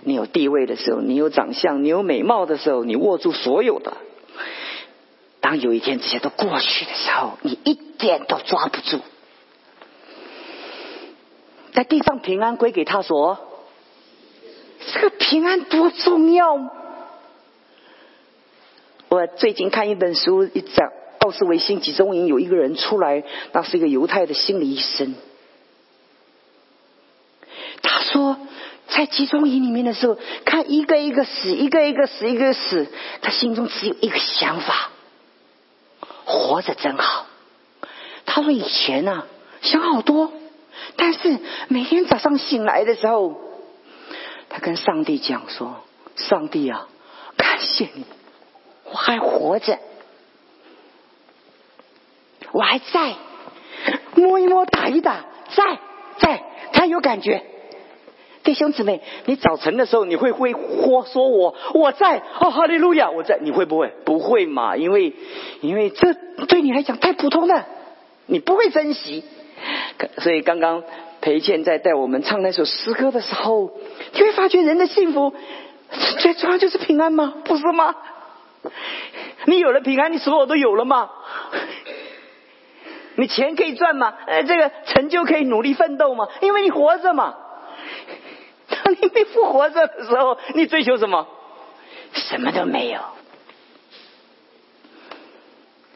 [0.02, 3.96] 你有地位的时候，你有长相，你有美貌的时候，你握住所有的。
[5.40, 9.00] 当有一天这些都过去的时候，你一点都抓不住。
[11.72, 13.38] 在地上平安归给他所，
[14.92, 16.54] 这个平安多重要！
[19.09, 20.92] 我最近看一本书，一讲
[21.28, 25.14] 奥斯维辛集中营有一个人出来，那是一个犹太的心理医生，
[27.82, 28.38] 他说。
[28.90, 32.86] 在集中营里面的时候，看一个一个死，一个一个死，一个死，
[33.20, 34.90] 他心中只有一个想法：
[36.24, 37.26] 活着真好。
[38.24, 39.24] 他说以前呢
[39.60, 40.32] 想好多，
[40.96, 41.38] 但是
[41.68, 43.38] 每天早上醒来的时候，
[44.48, 45.76] 他跟上帝讲说
[46.16, 46.88] ：“上帝啊，
[47.36, 48.06] 感谢你，
[48.84, 49.78] 我还活着，
[52.52, 53.14] 我还在，
[54.14, 55.78] 摸一摸，打一打，在
[56.18, 57.42] 在，他有感觉。”
[58.44, 64.74] 弟兄姊妹，你早晨的时候你会会说说我我在哦哈利路亚我在你会不会不会嘛？
[64.74, 65.12] 因为
[65.61, 66.14] 因为这
[66.46, 67.66] 对你来讲太普通了，
[68.24, 69.22] 你不会珍惜。
[70.18, 70.82] 所以刚刚
[71.20, 73.70] 裴倩在带我们唱那首诗歌的时候，
[74.14, 75.34] 你会发觉人的幸福
[76.18, 77.34] 最重要就是平安吗？
[77.44, 77.94] 不是吗？
[79.44, 81.11] 你有了平安，你所有都有了吗？
[83.18, 84.14] 你钱可以赚吗？
[84.26, 86.28] 呃，这个成就可以努力奋斗吗？
[86.40, 87.35] 因为你活着嘛。
[88.68, 91.26] 当你被复活着的时候，你追求什么？
[92.12, 93.00] 什么都没有。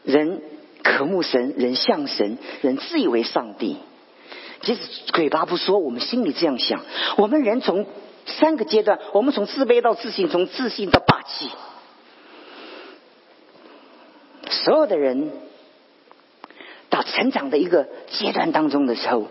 [0.03, 0.41] 人
[0.83, 3.77] 渴慕神，人像神，人自以为上帝。
[4.59, 4.81] 即使
[5.13, 6.81] 嘴巴不说，我们心里这样想。
[7.15, 7.85] 我们人从
[8.25, 11.49] 三个阶段，我们从自卑到自信，从自信到霸气。
[14.49, 15.31] 所有的人
[16.93, 19.27] 到成长的一个阶段当中的时候，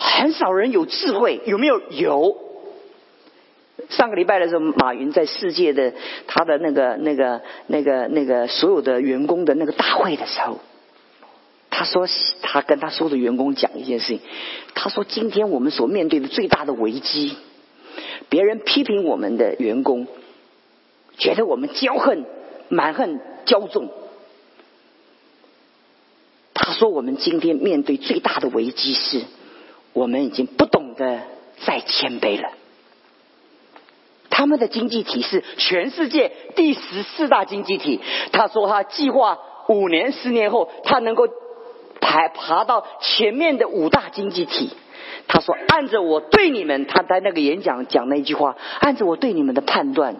[0.00, 1.80] 很少人有智慧，有没有？
[1.90, 2.36] 有。
[3.88, 5.92] 上个礼拜的时候，马云在世界的
[6.26, 10.58] 他的那个、那个、那个、那个所有的员工的那个大会的时候，
[11.70, 12.08] 他说
[12.42, 14.20] 他跟他所有的员工讲一件事情。
[14.74, 17.36] 他说：“今天我们所面对的最大的危机，
[18.28, 20.08] 别人批评我们的员工，
[21.16, 22.24] 觉得我们骄横、
[22.68, 23.88] 蛮横、骄纵，
[26.74, 29.22] 说我们今天面对最大的危机是，
[29.92, 31.22] 我们已经不懂得
[31.64, 32.50] 再谦卑了。
[34.28, 38.00] 他们的经济体是全世界第十四大经济体。
[38.32, 41.28] 他说他计划五年、十年后，他能够
[42.00, 44.70] 排爬到前面的五大经济体。
[45.28, 50.16] 他说：“按着我对你们，他在那个演讲讲那句话，按着我对你们的判断，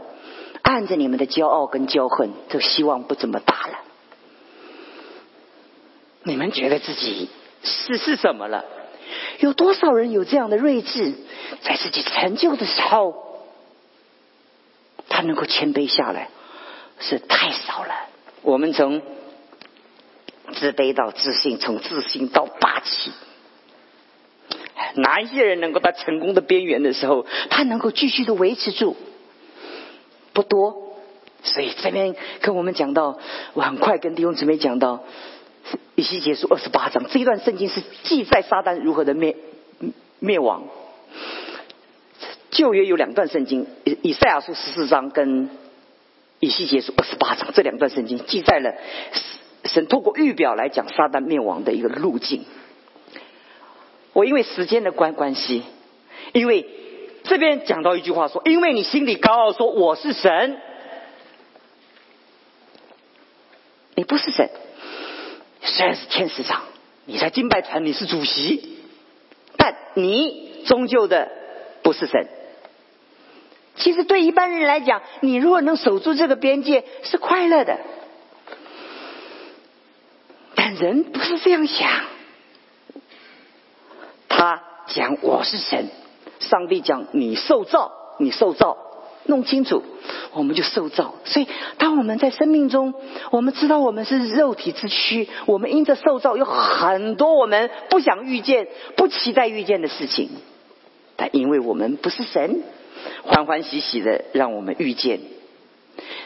[0.62, 3.78] 按着你们的骄傲跟骄恨，这希望不怎么大了。
[6.24, 7.28] 你们觉得自己
[7.62, 8.64] 是是什么了？
[9.38, 11.12] 有多少人有这样的睿智，
[11.62, 13.44] 在自己成就的时候，
[15.08, 16.30] 他能够谦卑下来，
[16.98, 17.94] 是太少了。
[18.42, 19.02] 我们从
[20.54, 23.12] 自卑到自信，从自信到霸气。”
[24.96, 28.96] 哪一些人能够在成功的边缘的时候，他能够继续的维持住？
[30.32, 30.96] 不多，
[31.42, 33.18] 所以这边跟我们讲到，
[33.54, 35.04] 我很快跟弟兄姊妹讲到，
[35.94, 39.36] 以西结束二十八章这一段圣经是记载撒旦如何的灭
[40.18, 40.64] 灭亡。
[42.50, 45.50] 旧约有两段圣经，以以赛亚书十四章跟
[46.40, 48.74] 以西结书二十八章这两段圣经记载了
[49.64, 52.44] 神透过预表来讲撒旦灭亡的一个路径。
[54.12, 55.64] 我因为时间的关关系，
[56.32, 56.68] 因为
[57.24, 60.60] 这边讲到一句话说，因为你心里高傲，说我是神，
[63.96, 64.48] 你不是神，
[65.76, 66.62] 虽然是天使长，
[67.04, 68.78] 你在敬拜团你是主席，
[69.56, 71.28] 但你终究的
[71.82, 72.28] 不是神。
[73.74, 77.80] 其实对一般人来讲，你如果能守住这个边界，是快乐的，
[80.54, 81.90] 但人不是这样想。
[84.28, 85.90] 他讲我是神，
[86.38, 88.78] 上帝讲你受造，你受造，
[89.24, 89.82] 弄清楚，
[90.34, 91.14] 我们就受造。
[91.24, 92.94] 所以，当我们在生命中，
[93.30, 100.28] 我们知道我们是肉体之躯，我们因着受造有很多我们不想遇见、不期待遇见的事情，
[101.16, 102.62] 但因为我们不是神，
[103.22, 105.20] 欢欢喜喜的让我们遇见。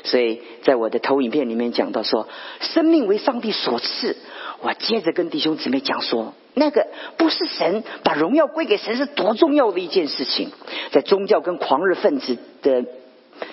[0.02, 2.26] 所以在我的投影片里面讲到说，
[2.60, 4.16] 生命为上帝所赐。
[4.60, 10.50] 我接着跟弟兄姊妹讲说，那个不是神把荣耀归给神是多重要的一件事情。
[10.90, 12.84] 在宗教跟狂热分子的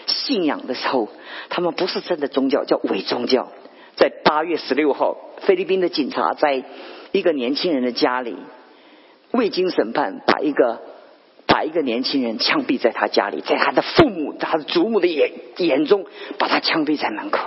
[0.08, 1.10] 信仰的时候，
[1.50, 3.52] 他们不是真的宗教，叫伪宗教。
[3.96, 6.64] 在八月十六号，菲律宾的警察在
[7.12, 8.36] 一个年轻人的家里
[9.32, 10.82] 未经审判，把一个
[11.48, 16.06] 把一个年轻人枪毙在他家里，在他的父母、他的祖母的眼眼中，
[16.38, 17.40] 把他枪毙在门口。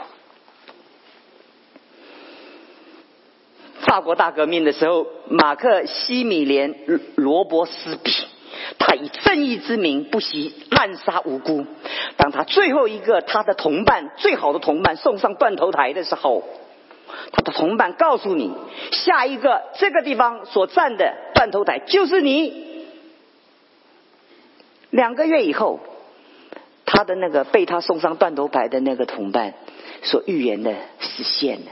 [3.80, 6.74] 法国大革命的时候，马克西米连
[7.14, 8.11] 罗伯斯比，
[8.78, 11.66] 他以正义之名不惜滥杀无辜。
[12.16, 16.44] 当他最后一个他的同伴，最好的同伴送上断头台的时候，
[17.32, 18.52] 他的同伴告诉你，
[18.92, 22.86] 下一个这个地方所站的断头台就是你。
[24.90, 25.80] 两个月以后，
[26.86, 29.54] 他的那个被他送上断头台的那个同伴
[30.02, 31.66] 所预言的实现了。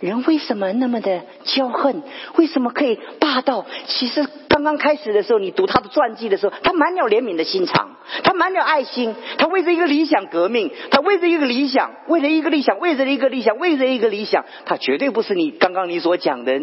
[0.00, 2.02] 人为什么那么的骄横？
[2.36, 3.64] 为什么可以霸道？
[3.86, 4.26] 其实
[4.62, 16.60] 刚刚开始的时候，你读他的传记的时候，他满了怜悯的心肠，他满了爱心，他为着一个理想革命，他为着一个理想，为了一个理想，为着一个理想，为着一个理想，他绝对不是你刚刚你所讲的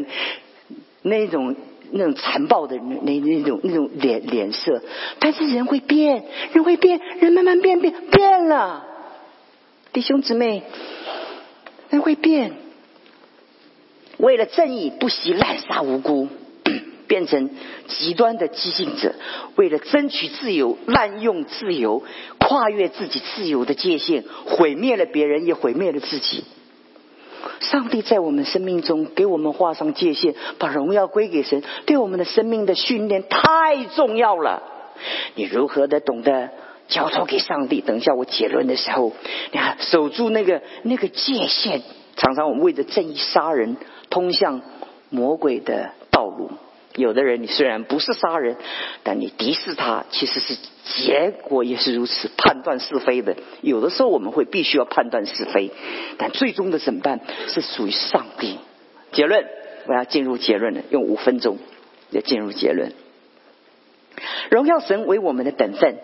[1.01, 1.57] 那种
[1.91, 4.81] 那种残暴的那那种那种脸脸色。
[5.19, 6.23] 但是人会变，
[6.53, 8.85] 人会变，人慢慢变变变了，
[9.91, 10.63] 弟兄姊妹，
[11.89, 12.53] 人会变。
[14.17, 16.27] 为了正义不惜滥杀无辜，
[17.09, 17.49] 变成
[17.87, 19.09] 极端的激进者；
[19.57, 22.03] 为了争取自由，滥用自由，
[22.37, 26.45] 跨越自己自由的界限，毁灭了别人，也毁灭了自己。
[27.59, 34.61] 上帝在我们生命中给我们画上界限，把荣耀归给神，对我们的生命的训练太重要了。
[35.35, 36.51] 你如何的懂得
[36.87, 37.81] 交托给上帝？
[37.81, 39.11] 等一下我结论的时候，
[39.51, 41.81] 你看守住那个那个界限。
[42.15, 43.75] 常常我们为着正义杀人。
[44.09, 44.61] 通向
[45.09, 46.49] 魔鬼的道路。
[46.95, 48.57] 有的人，你虽然不是杀人，
[49.03, 52.29] 但你敌视他，其实是结果也是如此。
[52.35, 55.71] 判断是非的，有的时候我们会必须要判断是非，
[56.17, 58.57] 但最终的审判是属于上帝。
[59.11, 59.45] 结论，
[59.85, 61.57] 我要进入结论了，用五分钟
[62.11, 62.93] 要进入结论。
[64.49, 65.97] 荣耀神为我们的本分。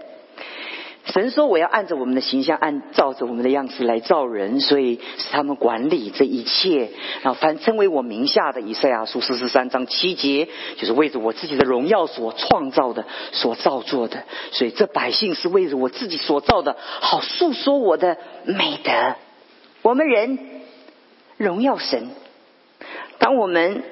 [1.06, 6.90] 神说：“我要按着我们的形象，按照着我们的样子来造人，所以使他们管理这一切。
[7.22, 14.24] 然后凡称为我名下的，以赛亚书四十三章七节，就是为着我自己的荣耀所创造的、所造作的。
[14.52, 19.16] 所以这百姓是为着我自己所造的，好诉说我的美德。
[19.84, 20.40] 我们人
[21.38, 22.10] 荣耀神，
[23.20, 23.84] 当我们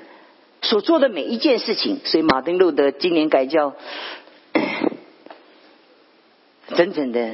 [0.63, 1.99] 所做的每一件事情。
[2.05, 3.75] 所以马丁路德今年改叫，
[6.67, 7.31] 真正的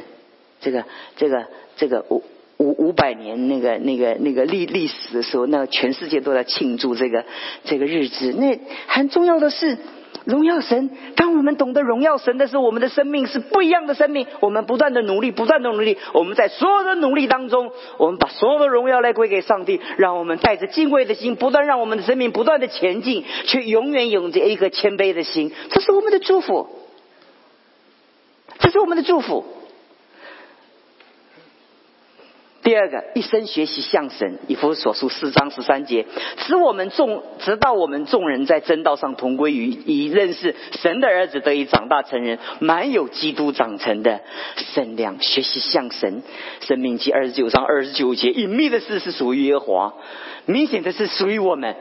[0.62, 2.24] 这个这个这个五
[2.58, 7.26] 五五百年那个那个那个历历史的时候，那全世界都在庆祝这个
[7.64, 8.34] 这个日子。
[8.34, 9.78] 那很重要的是。
[10.26, 10.92] 荣耀神！
[11.16, 14.28] 当我们懂得荣耀神的时候，我们的生命是不一样的生命。
[14.42, 15.98] 我们不断的努力，不断的努力。
[16.14, 25.52] 我们在所有的努力当中，我们把所有的荣耀来归给上帝，让我们带着敬畏的心，不断让我们的生命不断的前进，却永远有着一个谦卑的心。
[25.70, 26.68] 这是我们的祝福，
[28.60, 29.46] 这是我们的祝福。
[32.62, 36.06] 第二个，一生学习向神，以弗所书四章十三节，
[36.38, 44.20] 使我们众直到我们众人在真道上同归于一，认识神的儿子得以长大成人，满有基督长成的
[44.56, 45.20] 圣量。
[45.20, 46.22] 学习向神，
[46.62, 49.94] 生命记二十九章二十九节，隐秘的事是属于耶和华，
[50.46, 51.76] 明显的是属于我们。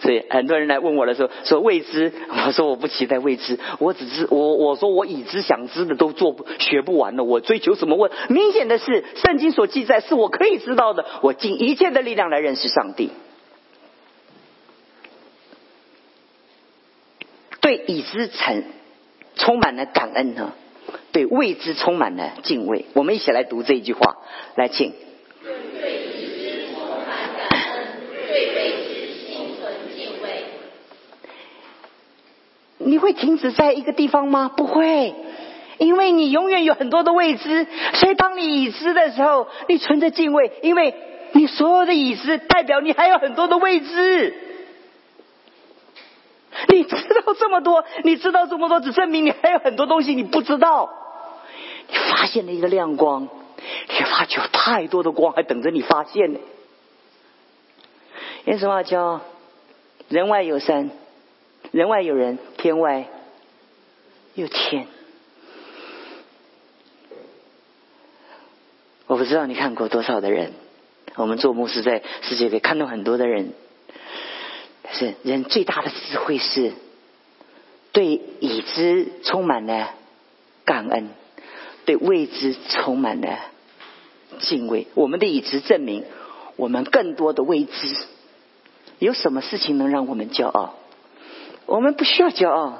[0.00, 2.12] 所以很多人来问我的时候说未知，
[2.46, 8.10] 我说我不期待未知，我只是我我说我已知想知的都做不学不完了，我追求什么问？
[8.28, 13.12] 明显的是圣经所记载是我可以知道的，我尽一切的力量来认识上帝，
[17.60, 18.64] 对已知成
[19.36, 20.52] 充满了感恩呢，
[21.12, 22.84] 对未知充满了敬畏。
[22.94, 24.16] 我们一起来读这一句话，
[24.56, 24.92] 来请。
[32.84, 34.50] 你会停止在一个地方吗？
[34.54, 35.14] 不会，
[35.78, 37.66] 因为你永远有很多的未知。
[37.94, 40.94] 所以当你已知的时候，你存着敬畏，因为
[41.32, 44.34] 你所有的已知代表你还有很多的未知。
[46.68, 50.88] 你知道这么多，你知道这么多，只证明你还有很多东西你不知道。
[51.88, 56.38] 你发现了一个亮光，你发觉有太多的光还等着你发现呢。
[58.44, 59.20] 因什么叫
[60.08, 60.90] 人外有山？
[61.72, 63.08] 人外有人，天外
[64.34, 64.86] 有天。
[69.06, 70.52] 我不知道你看过多少的人，
[71.16, 73.52] 我们做牧师在世界里看到很多的人，
[74.82, 76.72] 但是人最大的智慧是
[77.92, 79.90] 对已知充满了
[80.64, 81.10] 感恩，
[81.84, 83.38] 对未知充满了
[84.40, 84.86] 敬畏。
[84.94, 86.04] 我们的已知证明
[86.56, 87.96] 我们更多的未知。
[89.00, 90.76] 有什么事情能让我们骄傲？
[91.66, 92.74] 我们不需要骄傲，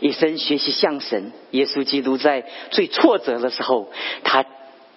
[0.00, 1.32] 一生学习向神。
[1.52, 3.90] 耶稣基督在最挫折的时候，
[4.24, 4.44] 他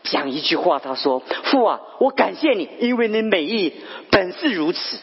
[0.04, 3.74] 讲一句话，他说：“父啊，我感谢你，因为你美意
[4.10, 5.00] 本是如此。”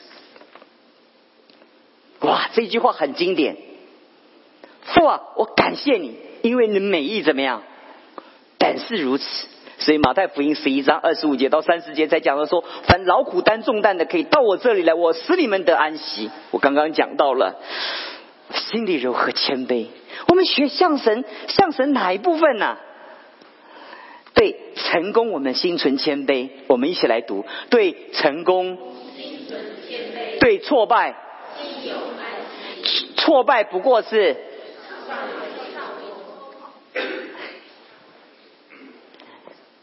[2.21, 3.57] 哇，这句话很经典。
[4.83, 7.63] 父啊，我感谢你，因为你美意怎么样？
[8.59, 9.47] 本是如此。
[9.79, 17.61] 所以马太福音十一章二十五节到三十节在讲到说：“凡劳苦担重担的，可以到我这里来，我使你们得安息。”我刚刚讲到了。
[18.55, 19.87] 心里柔和谦卑，
[20.29, 22.77] 我们学向神，向神哪一部分呢？
[24.35, 26.49] 对成功，我们心存谦卑。
[26.69, 28.79] 我们一起来读：对成功，
[29.17, 31.15] 心存谦卑；对挫败，
[31.61, 33.09] 心有安息。
[33.17, 34.37] 挫败不过是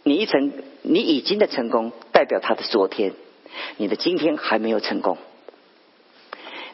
[0.04, 0.54] 你一成，
[0.84, 3.14] 你已经的成功代表他的昨天，
[3.78, 5.18] 你的今天还没有成功。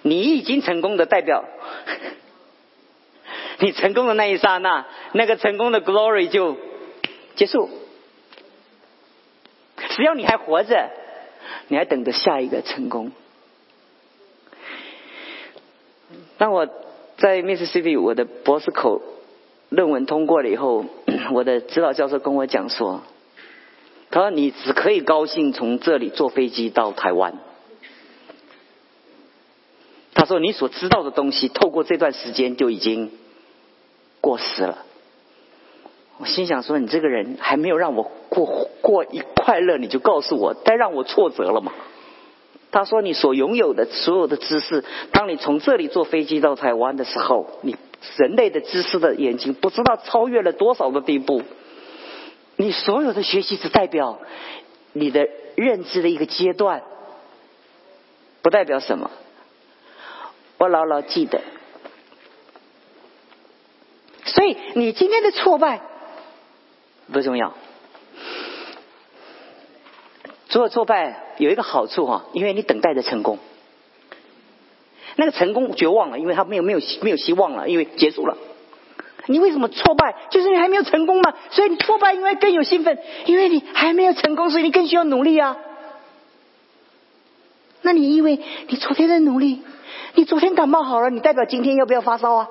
[0.04, 1.46] 你已经成功的代表，
[3.60, 6.58] 你成功的那一刹那，那个成功的 glory 就
[7.36, 7.70] 结束。
[9.90, 10.90] 只要你还活着，
[11.68, 13.12] 你还等着下一个成功。
[16.38, 16.68] 当我
[17.18, 19.02] 在 Mississippi 我的博士口
[19.70, 20.86] 论文通过了以后，
[21.34, 23.04] 我的指导教授跟我讲说，
[24.10, 27.36] 他说你只可以高兴从这里坐飞机到台湾。
[30.32, 33.12] 说：“你所知道的东西，透过这段时间就已经
[34.22, 34.86] 过时了。”
[36.20, 41.74] 我心想说：“你这个人还没有让我过过一快乐，你就告诉我，该让我挫折了嘛？”
[42.72, 47.76] 他说：“你所拥有的所有的知识，当你从这里坐飞机到台湾的时候，你
[48.16, 51.42] 人类的知识的眼睛不知道超越了多少个地步。
[52.56, 54.20] 你所有的学习只代表
[54.94, 56.84] 你的认知的一个阶段，
[58.42, 59.12] 不代表什么。”
[60.62, 61.42] 我牢牢记得，
[64.26, 65.82] 所以你今天的挫败
[67.12, 67.56] 不重要。
[70.50, 73.40] 所有挫败有一个好处哈，因为你等待着成功。
[75.16, 78.38] 那个成功绝望了，因为他没有没有没有希望了，因为结束了。
[79.26, 80.14] 你为什么挫败？
[80.30, 85.58] 就是你还没有成功嘛，所以你挫败，因为更有兴奋，因为你还没有成功，所以你更需要努力啊。
[87.82, 89.64] 那你因为你昨天的努力。
[90.16, 92.50] 你昨天感冒好了，你代表今天要不要发烧啊？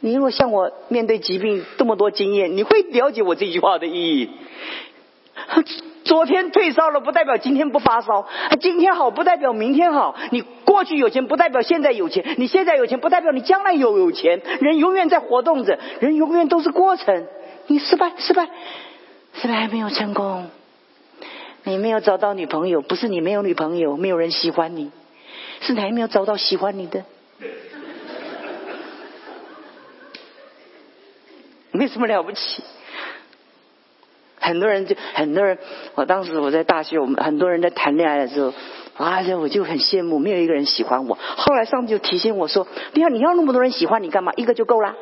[0.00, 4.30] 你如果像我面对疾病这么多经验，你会了解我这句话的意义。
[6.04, 8.26] 昨天退烧了，不代表今天不发烧；
[8.60, 10.16] 今天好，不代表明天好。
[10.30, 14.42] 你过去有钱，不代表现在有钱；你现在有钱，不代表你将来有有钱。
[14.60, 17.26] 人永远在活动着，人永远都是过程。
[17.68, 18.48] 你失败，失败，
[19.34, 20.50] 失败还没有成功。
[21.62, 24.90] 你没有找到女朋友，不是你没有女朋友，没有人喜欢你，
[25.60, 27.04] 是你还没有找到喜欢你的。
[31.70, 32.62] 没什么了不起。
[34.38, 35.56] 很多人就很多人，
[35.94, 38.52] 我当时我在大学，我们很多人在谈恋爱的时候，
[38.96, 41.16] 啊，我就很羡慕，没有一个人喜欢我。
[41.36, 44.32] 后来上帝就提醒我说：“你看，你要那么多人喜欢你干嘛？
[44.36, 44.96] 一个就够了。”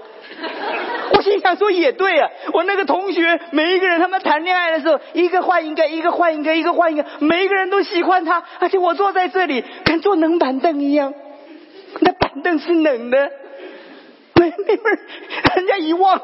[1.17, 11.13] 我心想说也对啊，我那个同学每一个人他们谈恋爱的时候，一个换一个，一个换一个，一个换一个，每一个人都喜欢他，而且我坐在这里跟坐冷板凳一样，
[12.01, 13.31] 那板凳是冷的，
[14.35, 14.99] 没没人，
[15.57, 16.21] 人家一望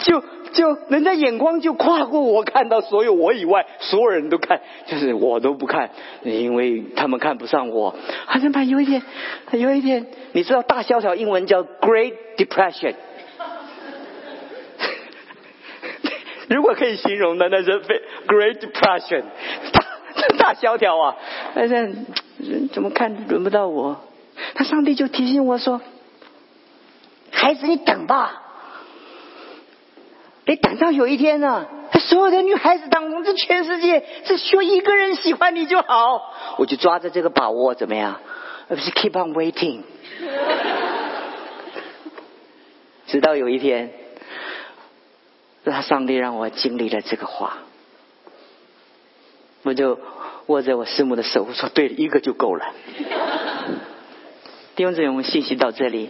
[0.00, 0.22] 就。
[0.52, 5.90] 就人家眼光就跨过我，看到所有我以外所有人都看，就是我都不看，
[6.22, 7.94] 因为他们看不上我。
[8.24, 9.02] 好像怕有一点，
[9.50, 12.94] 有一点，你知道大萧条英文叫 Great Depression，
[16.48, 17.80] 如果可以形容的，那是
[18.26, 19.24] Great Depression，
[19.72, 19.84] 大
[20.38, 21.16] 大萧条啊！
[21.54, 21.74] 但是
[22.38, 24.00] 人怎么看轮不到我？
[24.54, 25.80] 他上帝就提醒我说
[27.32, 28.42] ：“孩子，你等吧。”
[30.48, 31.66] 你等到有一天呢，
[31.98, 38.20] 所有的女孩子当中，这全世界只需要一个人喜欢你就好，我就抓着这个把握，怎么样？
[38.68, 39.80] 而不是 keep on waiting，
[43.08, 43.90] 直到有一天，
[45.68, 47.58] 那上帝让我经历了这个话，
[49.64, 49.98] 我就
[50.46, 52.72] 握着我师母的手，我说：“对，一个就够了。”
[54.76, 56.08] 弟兄姊妹，我们信息到这里，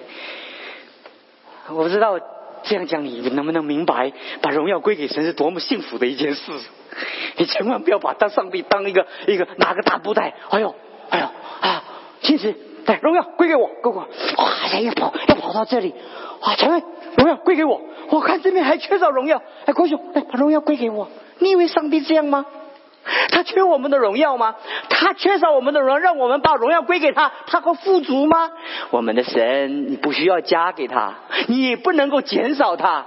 [1.69, 2.21] 我不知道。
[2.69, 4.13] 这样讲，你能不能明白？
[4.43, 6.51] 把荣耀归给神是多么幸福的一件事！
[7.37, 10.75] 你千万不要把当上帝当一个一个拿个大布袋，哎呦
[11.11, 11.27] 哎呦
[11.61, 11.85] 啊！
[12.23, 12.57] 其实，
[12.87, 14.09] 来荣耀归给我，哥哥，哇！
[14.73, 15.95] 人要跑要跑到这里，
[16.41, 16.55] 哇！
[16.55, 16.83] 前面
[17.17, 17.81] 荣耀归给我，
[18.11, 21.09] 我看这边还缺少荣耀，哎，国兄，哎，把荣耀归给我。
[21.39, 22.47] 你以为上帝这样吗？
[23.31, 24.57] 他缺我们的荣耀吗？
[24.89, 28.51] 他缺少我们的荣耀，让我们把荣耀归给他，他会富足吗？
[28.91, 31.15] 我们的神，你不需要加给他，
[31.47, 33.07] 你也不能够减少他，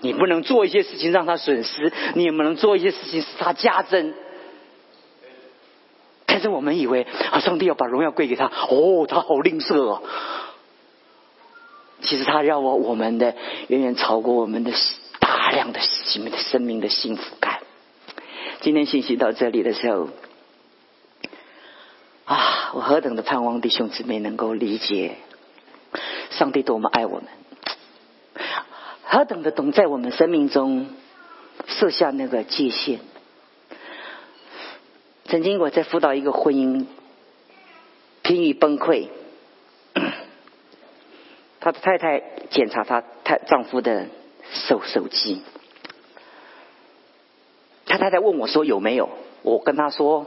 [0.00, 4.12] 你不能做一些事情让他损失，你也不能做一些事情使他加增。
[6.42, 10.02] 是我们以为啊，上帝要把荣耀归给他，哦，他好吝啬哦。
[12.02, 13.34] 其实他要我我们的
[13.68, 14.72] 远远超过我们的
[15.20, 17.60] 大量的生命的生命的幸福感。
[18.60, 20.08] 今天信息到这里的时候，
[22.24, 25.16] 啊，我何等的盼望弟兄姊妹能够理解，
[26.30, 27.28] 上帝多么爱我们，
[29.04, 30.88] 何等的懂在我们生命中
[31.68, 32.98] 设下那个界限。
[35.32, 36.84] 曾经我在辅导一个婚姻，
[38.20, 39.08] 濒于崩溃，
[41.58, 44.08] 他的太太检查他太丈夫的
[44.52, 45.40] 手手机。
[47.86, 49.08] 他太太问我说：“有没有？”
[49.40, 50.26] 我跟他说：“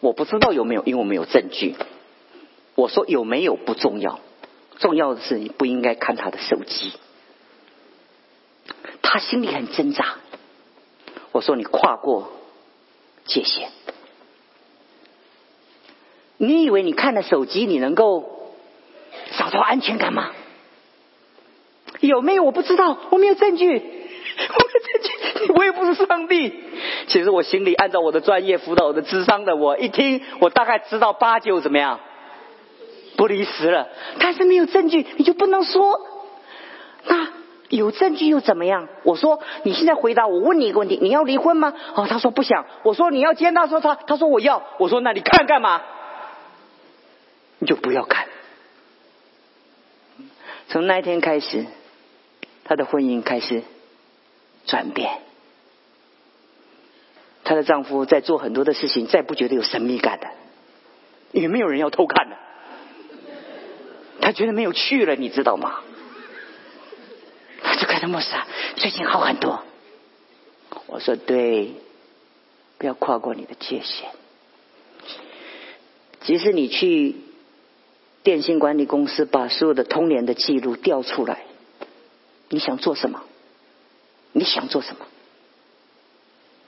[0.00, 1.76] 我不知道有没有，因为我没有证据。”
[2.76, 4.20] 我说：“有没有不重要，
[4.78, 6.94] 重要的是你不应该看他的手机。”
[9.02, 10.14] 他心里很挣扎。
[11.32, 12.32] 我说：“你跨过
[13.26, 13.70] 界限，
[16.42, 18.24] 你以为你看了手机，你能够
[19.36, 20.30] 找到安全感吗？
[22.00, 22.44] 有没有？
[22.44, 23.66] 我不知道，我没有证据。
[24.40, 26.54] ”我没有证据，我也不是上帝。
[27.08, 32.00] 其实我心里按照我的专业辅导的智商的，我一听，我大概知道八九怎么样，
[33.18, 33.88] 不离十了。
[34.18, 36.00] 但是没有证据，你就不能说。
[37.04, 37.28] 那
[37.68, 38.88] 有证据又怎么样？
[39.02, 41.74] 我说你现在回答我问你一个问题：你要离婚吗？
[41.96, 42.64] 哦，他说不想。
[42.82, 44.62] 我说你要见他，说他，他说我要。
[44.78, 45.82] 我说那你看干嘛？
[47.60, 48.26] 你就不要看。
[50.68, 51.66] 从那一天开始，
[52.64, 53.62] 她的婚姻开始。
[54.66, 55.20] 转变，
[57.42, 60.28] 她的丈夫在做很多的事情，再不觉得有神秘感的，
[61.32, 62.36] 也没有人要偷看的，
[64.20, 65.80] 他觉得没有趣了，你知道吗？
[67.62, 68.46] 他就开始默杀，
[68.76, 69.64] 最近好很多。
[70.86, 71.72] 我说对，
[72.78, 74.10] 不要跨过你的界限。
[76.20, 77.16] 即使你去
[78.22, 81.42] 电信管理公司把所有的通联的记录调出来，
[82.48, 83.22] 你想做什么？
[84.32, 85.06] 你想做什么？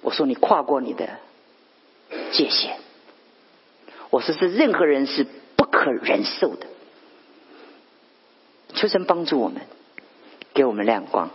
[0.01, 1.19] 我说你跨过你的
[2.33, 2.77] 界限。
[4.11, 5.27] 我说是任何人是
[5.57, 6.67] 不可忍受的。
[8.75, 9.63] 求神帮助我们，
[10.55, 11.31] 给我们亮光。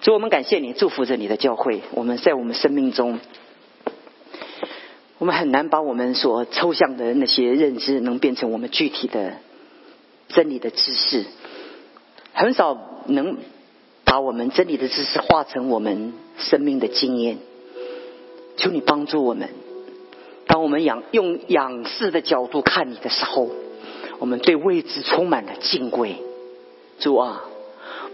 [0.00, 1.82] 主，我们感谢你，祝福着你的教会。
[1.92, 3.20] 我们在我们生命中，
[5.24, 9.32] 我们很难把我们所抽象的那些认知，能变成我们具体的
[10.28, 11.24] 真理的知识。
[12.34, 13.38] 很少能
[14.04, 17.38] 把我们真理的知识化成我们生命的经验。
[18.58, 19.48] 求你帮助我们，
[20.46, 23.48] 当我们仰用仰视的角度看你的时候，
[24.18, 26.16] 我们对未知充满了敬畏。
[26.98, 27.44] 主啊，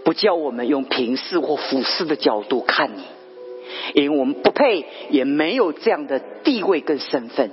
[0.05, 3.03] 不叫我们用平视或俯视的角度看你，
[3.93, 7.51] 因为我们不配，也没有这样的地位跟身份。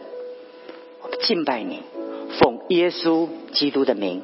[1.02, 1.80] 我们敬拜你，
[2.38, 4.22] 奉耶稣基督的名。